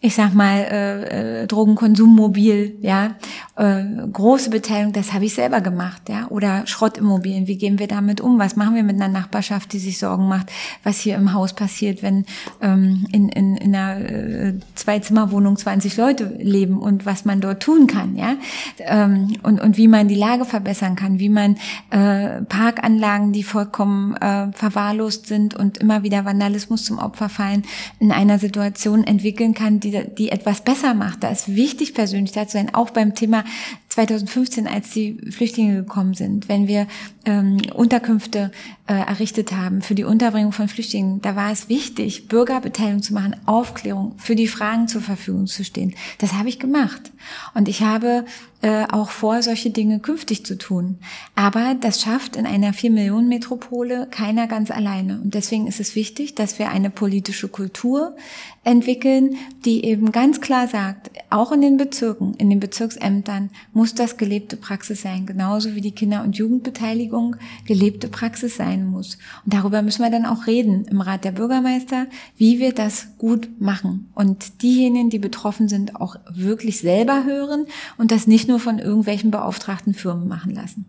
ich 0.00 0.14
sag 0.14 0.32
mal, 0.32 0.58
äh, 0.58 1.42
äh, 1.42 1.46
Drogenkonsummobil, 1.48 2.76
ja, 2.82 3.16
äh, 3.56 3.82
große 4.12 4.48
Beteiligung, 4.48 4.92
das 4.92 5.12
habe 5.12 5.24
ich 5.24 5.34
selber 5.34 5.60
gemacht, 5.60 6.02
ja, 6.08 6.28
oder 6.28 6.68
Schrottimmobilien, 6.68 7.48
wie 7.48 7.58
gehen 7.58 7.80
wir 7.80 7.88
damit 7.88 8.20
um? 8.20 8.38
Was 8.38 8.54
machen 8.54 8.76
wir 8.76 8.84
mit 8.84 8.94
einer 8.94 9.08
Nachbarschaft, 9.08 9.72
die 9.72 9.80
sich 9.80 9.98
Sorgen 9.98 10.28
macht, 10.28 10.52
was 10.84 11.00
hier 11.00 11.16
im 11.16 11.32
Haus 11.32 11.52
passiert, 11.52 12.04
wenn 12.04 12.26
ähm, 12.62 13.08
in, 13.10 13.28
in, 13.28 13.56
in 13.56 13.74
einer 13.74 14.00
äh, 14.08 14.54
Zwei-Zimmer-Wohnung 14.76 15.56
20 15.56 15.96
Leute 15.96 16.32
leben 16.38 16.78
und 16.78 17.04
was 17.04 17.24
man 17.24 17.40
dort 17.40 17.60
tun 17.60 17.88
kann, 17.88 18.14
ja, 18.14 18.36
ähm, 18.78 19.36
und, 19.42 19.60
und 19.60 19.78
wie 19.78 19.88
man 19.88 20.06
die 20.06 20.14
Lage 20.14 20.44
verbessern 20.44 20.94
kann, 20.94 21.18
wie 21.18 21.28
man 21.28 21.56
äh, 21.90 22.42
Parkanlagen, 22.42 23.32
die 23.32 23.42
vollkommen 23.42 24.14
äh, 24.14 24.52
verwahrlost 24.52 25.26
sind 25.26 25.54
und 25.54 25.78
immer 25.78 26.04
wieder 26.04 26.24
Vandalismus 26.24 26.84
zum 26.84 26.98
Opfer 26.98 27.28
fallen, 27.28 27.64
in 27.98 28.12
einer 28.12 28.38
Situation 28.38 29.02
entwickeln 29.02 29.54
kann, 29.54 29.80
die 29.80 29.87
die, 29.90 30.04
die 30.16 30.30
etwas 30.30 30.62
besser 30.62 30.94
macht. 30.94 31.22
Da 31.22 31.30
ist 31.30 31.54
wichtig, 31.54 31.94
persönlich 31.94 32.32
da 32.32 32.46
zu 32.46 32.52
sein, 32.54 32.74
auch 32.74 32.90
beim 32.90 33.14
Thema 33.14 33.44
2015, 33.88 34.66
als 34.66 34.90
die 34.90 35.18
Flüchtlinge 35.30 35.76
gekommen 35.76 36.14
sind, 36.14 36.48
wenn 36.48 36.68
wir 36.68 36.86
ähm, 37.24 37.58
Unterkünfte 37.74 38.52
äh, 38.86 38.94
errichtet 38.94 39.52
haben 39.52 39.82
für 39.82 39.94
die 39.94 40.04
Unterbringung 40.04 40.52
von 40.52 40.68
Flüchtlingen, 40.68 41.20
da 41.20 41.36
war 41.36 41.50
es 41.50 41.68
wichtig, 41.68 42.28
Bürgerbeteiligung 42.28 43.02
zu 43.02 43.14
machen, 43.14 43.36
Aufklärung, 43.46 44.14
für 44.18 44.36
die 44.36 44.48
Fragen 44.48 44.88
zur 44.88 45.00
Verfügung 45.00 45.46
zu 45.46 45.64
stehen. 45.64 45.94
Das 46.18 46.34
habe 46.34 46.48
ich 46.48 46.58
gemacht. 46.58 47.10
Und 47.54 47.68
ich 47.68 47.82
habe 47.82 48.24
äh, 48.60 48.86
auch 48.90 49.10
vor, 49.10 49.40
solche 49.42 49.70
Dinge 49.70 50.00
künftig 50.00 50.44
zu 50.44 50.58
tun. 50.58 50.98
Aber 51.36 51.76
das 51.80 52.00
schafft 52.00 52.34
in 52.34 52.44
einer 52.44 52.72
vier 52.72 52.90
Millionen 52.90 53.28
Metropole 53.28 54.08
keiner 54.10 54.48
ganz 54.48 54.72
alleine. 54.72 55.20
Und 55.22 55.34
deswegen 55.34 55.68
ist 55.68 55.78
es 55.78 55.94
wichtig, 55.94 56.34
dass 56.34 56.58
wir 56.58 56.68
eine 56.70 56.90
politische 56.90 57.46
Kultur 57.46 58.16
entwickeln, 58.64 59.36
die 59.64 59.84
eben 59.84 60.10
ganz 60.12 60.40
klar 60.40 60.66
sagt, 60.66 61.10
auch 61.30 61.52
in 61.52 61.60
den 61.60 61.76
Bezirken, 61.76 62.34
in 62.34 62.50
den 62.50 62.58
Bezirksämtern 62.58 63.50
muss 63.72 63.94
das 63.94 64.16
gelebte 64.16 64.56
Praxis 64.56 65.02
sein, 65.02 65.24
genauso 65.24 65.74
wie 65.74 65.80
die 65.80 65.92
Kinder- 65.92 66.24
und 66.24 66.36
Jugendbeteiligung 66.36 67.36
gelebte 67.64 68.08
Praxis 68.08 68.56
sein 68.56 68.86
muss. 68.86 69.18
Und 69.44 69.54
darüber 69.54 69.82
müssen 69.82 70.02
wir 70.02 70.10
dann 70.10 70.26
auch 70.26 70.46
reden 70.48 70.84
im 70.90 71.00
Rat 71.00 71.24
der 71.24 71.32
Bürgermeister, 71.32 72.08
wie 72.36 72.58
wir 72.58 72.74
das 72.74 73.08
gut 73.18 73.48
machen. 73.60 74.10
Und 74.14 74.62
diejenigen, 74.62 75.10
die 75.10 75.18
betroffen 75.18 75.68
sind, 75.68 75.96
auch 75.96 76.16
wirklich 76.28 76.80
selber 76.80 77.24
hören 77.24 77.66
und 77.96 78.10
das 78.10 78.26
nicht 78.26 78.47
nur 78.48 78.58
von 78.58 78.78
irgendwelchen 78.78 79.30
beauftragten 79.30 79.94
Firmen 79.94 80.28
machen 80.28 80.54
lassen. 80.54 80.84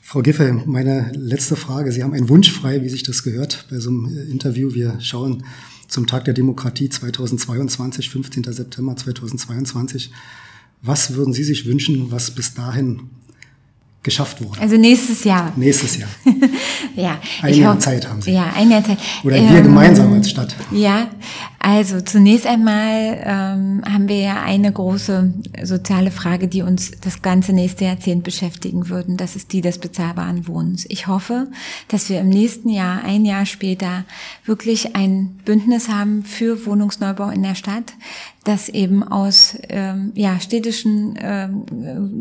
Frau 0.00 0.22
Giffey, 0.22 0.52
meine 0.66 1.12
letzte 1.14 1.56
Frage. 1.56 1.90
Sie 1.90 2.02
haben 2.02 2.14
einen 2.14 2.28
Wunsch 2.28 2.52
frei, 2.52 2.82
wie 2.82 2.88
sich 2.88 3.02
das 3.02 3.22
gehört 3.22 3.66
bei 3.70 3.78
so 3.78 3.90
einem 3.90 4.06
äh, 4.06 4.30
Interview. 4.30 4.74
Wir 4.74 5.00
schauen 5.00 5.44
zum 5.88 6.06
Tag 6.06 6.24
der 6.24 6.34
Demokratie 6.34 6.88
2022, 6.88 8.10
15. 8.10 8.44
September 8.44 8.96
2022. 8.96 10.12
Was 10.82 11.14
würden 11.14 11.32
Sie 11.32 11.44
sich 11.44 11.66
wünschen, 11.66 12.10
was 12.10 12.30
bis 12.30 12.54
dahin 12.54 13.10
geschafft 14.04 14.44
wurde. 14.44 14.60
Also 14.60 14.76
nächstes 14.76 15.24
Jahr. 15.24 15.52
Nächstes 15.56 15.96
Jahr. 15.96 16.08
ja. 16.94 17.18
Ein 17.42 17.54
Jahr 17.54 17.78
Zeit 17.78 18.08
haben 18.08 18.22
Sie. 18.22 18.32
Ja, 18.32 18.52
ein 18.56 18.70
Jahr 18.70 18.84
Zeit. 18.84 18.98
Oder 19.22 19.36
wir 19.36 19.58
ähm, 19.58 19.64
gemeinsam 19.64 20.12
als 20.12 20.30
Stadt. 20.30 20.54
Ja, 20.70 21.08
also 21.58 22.00
zunächst 22.02 22.46
einmal 22.46 23.22
ähm, 23.24 23.82
haben 23.90 24.06
wir 24.06 24.18
ja 24.18 24.42
eine 24.42 24.70
große 24.70 25.32
soziale 25.62 26.10
Frage, 26.10 26.46
die 26.46 26.60
uns 26.60 26.92
das 27.00 27.22
ganze 27.22 27.54
nächste 27.54 27.86
Jahrzehnt 27.86 28.22
beschäftigen 28.22 28.90
würden. 28.90 29.16
Das 29.16 29.34
ist 29.34 29.52
die 29.52 29.62
des 29.62 29.78
bezahlbaren 29.78 30.46
Wohnens. 30.46 30.84
Ich 30.88 31.06
hoffe, 31.06 31.48
dass 31.88 32.10
wir 32.10 32.20
im 32.20 32.28
nächsten 32.28 32.68
Jahr, 32.68 33.02
ein 33.04 33.24
Jahr 33.24 33.46
später, 33.46 34.04
wirklich 34.44 34.94
ein 34.94 35.40
Bündnis 35.44 35.88
haben 35.88 36.22
für 36.24 36.66
Wohnungsneubau 36.66 37.30
in 37.30 37.42
der 37.42 37.54
Stadt, 37.54 37.94
das 38.44 38.68
eben 38.68 39.02
aus 39.02 39.56
ähm, 39.70 40.12
ja, 40.14 40.38
städtischen 40.38 41.18
ähm, 41.18 41.64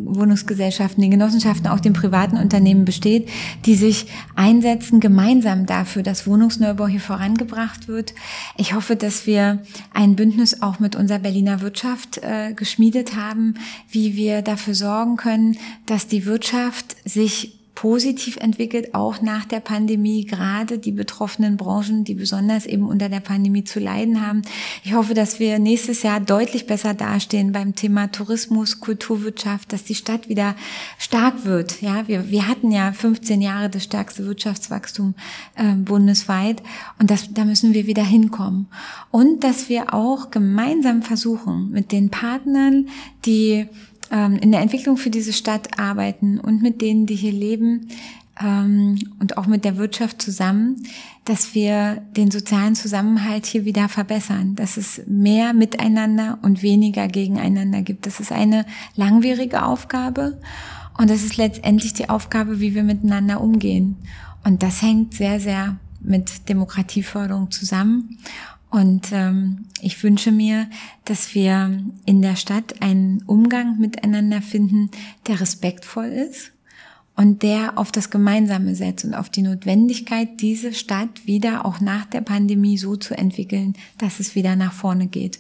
Wohnungsgesellschaften, 0.06 1.02
den 1.02 1.12
Genossenschaften, 1.12 1.68
auch 1.68 1.82
den 1.82 1.94
privaten 1.94 2.38
Unternehmen 2.38 2.86
besteht, 2.86 3.30
die 3.66 3.76
sich 3.76 4.08
einsetzen 4.36 5.02
gemeinsam 5.02 5.66
dafür, 5.66 6.02
dass 6.02 6.26
Wohnungsneubau 6.26 6.88
hier 6.88 7.02
vorangebracht 7.02 7.90
wird. 7.90 8.14
Ich 8.58 8.74
hoffe, 8.74 8.96
dass 8.96 9.28
wir 9.28 9.62
ein 9.94 10.16
Bündnis 10.16 10.62
auch 10.62 10.80
mit 10.80 10.96
unserer 10.96 11.20
Berliner 11.20 11.62
Wirtschaft 11.62 12.20
äh, 12.20 12.54
geschmiedet 12.54 13.16
haben, 13.18 13.56
wie 13.92 14.16
wir 14.16 14.42
dafür 14.42 14.76
sorgen 14.76 15.18
können, 15.18 15.58
dass 15.86 16.08
die 16.08 16.26
Wirtschaft 16.26 16.96
sich 17.06 17.60
positiv 17.76 18.38
entwickelt, 18.38 18.94
auch 18.94 19.22
nach 19.22 19.46
der 19.46 19.60
Pandemie, 19.60 20.26
gerade 20.26 20.78
die 20.78 20.92
betroffenen 20.92 21.58
Branchen, 21.58 22.04
die 22.04 22.14
besonders 22.14 22.66
eben 22.66 22.88
unter 22.88 23.10
der 23.10 23.20
Pandemie 23.20 23.64
zu 23.64 23.80
leiden 23.80 24.26
haben. 24.26 24.44
Ich 24.84 24.94
hoffe, 24.94 25.14
dass 25.14 25.40
wir 25.40 25.58
nächstes 25.58 26.04
Jahr 26.04 26.20
deutlich 26.20 26.68
besser 26.68 26.94
dastehen 26.94 27.52
beim 27.52 27.74
Thema 27.76 28.12
Tourismus, 28.12 28.80
Kulturwirtschaft, 28.80 29.74
dass 29.74 29.84
die 29.84 29.96
Stadt 29.96 30.30
wieder 30.30 30.56
stark 31.00 31.46
wird. 31.46 31.82
Ja, 31.82 32.08
wir, 32.08 32.30
wir 32.30 32.48
hatten 32.48 32.72
ja 32.72 32.92
15 32.92 33.42
Jahre 33.42 33.70
das 33.70 33.86
stärkste 33.86 34.26
Wirtschaftswachstum 34.26 35.16
äh, 35.56 35.74
bundesweit 35.74 36.62
und 37.00 37.10
das, 37.10 37.34
da 37.34 37.44
müssen 37.44 37.74
wir 37.74 37.88
wieder 37.88 38.06
hinkommen. 38.06 38.68
Und 39.10 39.44
dass 39.44 39.68
wir 39.68 39.94
auch 39.94 40.30
gemeinsam 40.30 41.02
versuchen, 41.02 41.72
mit 41.72 41.92
den 41.92 42.12
Partnern, 42.12 42.88
die 43.26 43.68
ähm, 44.13 44.38
in 44.38 44.52
der 44.52 44.62
Entwicklung 44.62 44.95
für 44.95 45.10
diese 45.10 45.34
Stadt 45.34 45.80
arbeiten 45.80 46.39
und 46.39 46.62
mit 46.62 46.82
denen, 46.82 47.08
die 47.08 47.15
hier 47.15 47.34
leben 47.34 47.89
ähm, 48.41 48.99
und 49.19 49.38
auch 49.38 49.47
mit 49.47 49.65
der 49.65 49.78
Wirtschaft 49.78 50.21
zusammen, 50.21 50.84
dass 51.26 51.56
wir 51.56 52.04
den 52.15 52.30
sozialen 52.30 52.76
Zusammenhalt 52.76 53.45
hier 53.47 53.65
wieder 53.65 53.89
verbessern, 53.89 54.56
dass 54.56 54.78
es 54.78 55.02
mehr 55.08 55.54
miteinander 55.54 56.38
und 56.43 56.62
weniger 56.62 57.08
gegeneinander 57.08 57.82
gibt. 57.82 58.06
Das 58.06 58.19
ist 58.19 58.32
eine 58.32 58.65
langwierige 58.95 59.63
Aufgabe 59.63 60.39
und 60.97 61.10
das 61.10 61.23
ist 61.23 61.38
letztendlich 61.38 61.93
die 61.93 62.10
Aufgabe, 62.10 62.60
wie 62.60 62.76
wir 62.76 62.84
miteinander 62.84 63.41
umgehen. 63.41 63.97
Und 64.43 64.62
das 64.62 64.82
hängt 64.82 65.15
sehr, 65.15 65.39
sehr 65.39 65.78
mit 66.02 66.49
Demokratieförderung 66.49 67.49
zusammen. 67.49 68.19
Und 68.74 69.12
ähm, 69.12 69.66
ich 69.82 70.02
wünsche 70.02 70.32
mir, 70.32 70.68
dass 71.06 71.36
wir 71.36 71.80
in 72.08 72.24
der 72.24 72.36
Stadt 72.36 72.82
einen 72.82 73.22
Umgang 73.28 73.78
miteinander 73.78 74.42
finden, 74.42 74.90
der 75.28 75.40
respektvoll 75.40 76.08
ist 76.08 76.53
und 77.15 77.43
der 77.43 77.78
auf 77.78 77.91
das 77.91 78.10
Gemeinsame 78.10 78.76
setzt 78.76 79.06
und 79.06 79.13
auf 79.13 79.30
die 79.30 79.43
Notwendigkeit, 79.43 80.41
diese 80.41 80.73
Stadt 80.73 81.26
wieder 81.26 81.65
auch 81.65 81.80
nach 81.80 82.06
der 82.06 82.21
Pandemie 82.21 82.78
so 82.78 82.95
zu 82.95 83.15
entwickeln, 83.15 83.76
dass 83.99 84.19
es 84.19 84.36
wieder 84.36 84.56
nach 84.56 84.73
vorne 84.73 85.08
geht. 85.08 85.39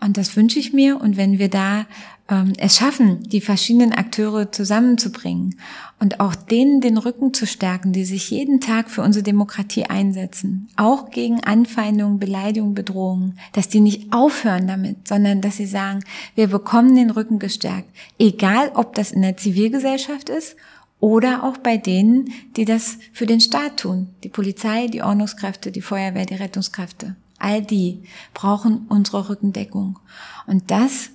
Und 0.00 0.16
das 0.16 0.36
wünsche 0.36 0.60
ich 0.60 0.72
mir. 0.72 1.00
Und 1.00 1.16
wenn 1.16 1.40
wir 1.40 1.48
da 1.48 1.86
ähm, 2.28 2.52
es 2.58 2.76
schaffen, 2.76 3.22
die 3.22 3.40
verschiedenen 3.40 3.92
Akteure 3.92 4.52
zusammenzubringen 4.52 5.58
und 5.98 6.20
auch 6.20 6.36
denen 6.36 6.80
den 6.80 6.98
Rücken 6.98 7.34
zu 7.34 7.46
stärken, 7.46 7.92
die 7.92 8.04
sich 8.04 8.30
jeden 8.30 8.60
Tag 8.60 8.88
für 8.88 9.02
unsere 9.02 9.24
Demokratie 9.24 9.84
einsetzen, 9.84 10.68
auch 10.76 11.10
gegen 11.10 11.42
Anfeindungen, 11.42 12.20
Beleidigungen, 12.20 12.74
Bedrohungen, 12.74 13.38
dass 13.52 13.68
die 13.68 13.80
nicht 13.80 14.12
aufhören 14.12 14.68
damit, 14.68 15.08
sondern 15.08 15.40
dass 15.40 15.56
sie 15.56 15.66
sagen, 15.66 16.04
wir 16.36 16.46
bekommen 16.46 16.94
den 16.94 17.10
Rücken 17.10 17.40
gestärkt, 17.40 17.88
egal 18.20 18.70
ob 18.74 18.94
das 18.94 19.10
in 19.10 19.22
der 19.22 19.36
Zivilgesellschaft 19.36 20.28
ist 20.28 20.54
oder 21.00 21.44
auch 21.44 21.58
bei 21.58 21.76
denen, 21.76 22.32
die 22.56 22.64
das 22.64 22.98
für 23.12 23.26
den 23.26 23.40
Staat 23.40 23.78
tun, 23.78 24.08
die 24.24 24.28
Polizei, 24.28 24.88
die 24.88 25.02
Ordnungskräfte, 25.02 25.70
die 25.70 25.82
Feuerwehr, 25.82 26.26
die 26.26 26.34
Rettungskräfte. 26.34 27.16
All 27.38 27.62
die 27.62 28.02
brauchen 28.34 28.86
unsere 28.88 29.28
Rückendeckung. 29.28 29.98
Und 30.46 30.70
das 30.70 31.10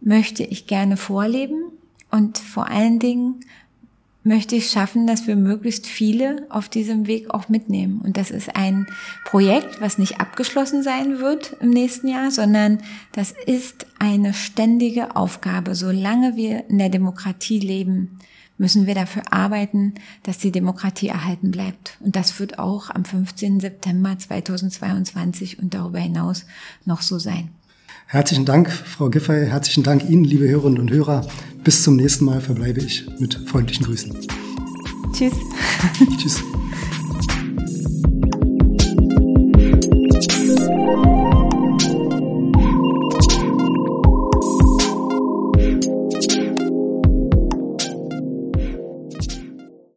möchte 0.00 0.42
ich 0.42 0.66
gerne 0.66 0.96
vorleben 0.96 1.72
und 2.10 2.38
vor 2.38 2.68
allen 2.68 2.98
Dingen 2.98 3.40
möchte 4.22 4.56
ich 4.56 4.70
schaffen, 4.70 5.06
dass 5.06 5.28
wir 5.28 5.36
möglichst 5.36 5.86
viele 5.86 6.46
auf 6.50 6.68
diesem 6.68 7.06
Weg 7.06 7.30
auch 7.30 7.48
mitnehmen. 7.48 8.00
Und 8.02 8.16
das 8.16 8.32
ist 8.32 8.56
ein 8.56 8.86
Projekt, 9.24 9.80
was 9.80 9.98
nicht 9.98 10.20
abgeschlossen 10.20 10.82
sein 10.82 11.20
wird 11.20 11.56
im 11.60 11.70
nächsten 11.70 12.08
Jahr, 12.08 12.32
sondern 12.32 12.82
das 13.12 13.32
ist 13.46 13.86
eine 14.00 14.34
ständige 14.34 15.14
Aufgabe. 15.14 15.76
Solange 15.76 16.34
wir 16.34 16.68
in 16.68 16.78
der 16.78 16.88
Demokratie 16.88 17.60
leben, 17.60 18.18
müssen 18.58 18.86
wir 18.86 18.94
dafür 18.94 19.32
arbeiten, 19.32 19.94
dass 20.22 20.38
die 20.38 20.52
Demokratie 20.52 21.08
erhalten 21.08 21.50
bleibt. 21.50 21.96
Und 22.00 22.16
das 22.16 22.38
wird 22.40 22.58
auch 22.58 22.90
am 22.90 23.04
15. 23.04 23.60
September 23.60 24.18
2022 24.18 25.58
und 25.58 25.74
darüber 25.74 25.98
hinaus 25.98 26.46
noch 26.84 27.02
so 27.02 27.18
sein. 27.18 27.50
Herzlichen 28.06 28.44
Dank, 28.44 28.70
Frau 28.70 29.10
Giffey. 29.10 29.46
Herzlichen 29.46 29.82
Dank 29.82 30.08
Ihnen, 30.08 30.24
liebe 30.24 30.48
Hörerinnen 30.48 30.78
und 30.78 30.90
Hörer. 30.90 31.26
Bis 31.64 31.82
zum 31.82 31.96
nächsten 31.96 32.24
Mal 32.24 32.40
verbleibe 32.40 32.80
ich 32.80 33.06
mit 33.18 33.34
freundlichen 33.48 33.84
Grüßen. 33.84 34.16
Tschüss. 35.12 35.34
Tschüss. 36.18 36.42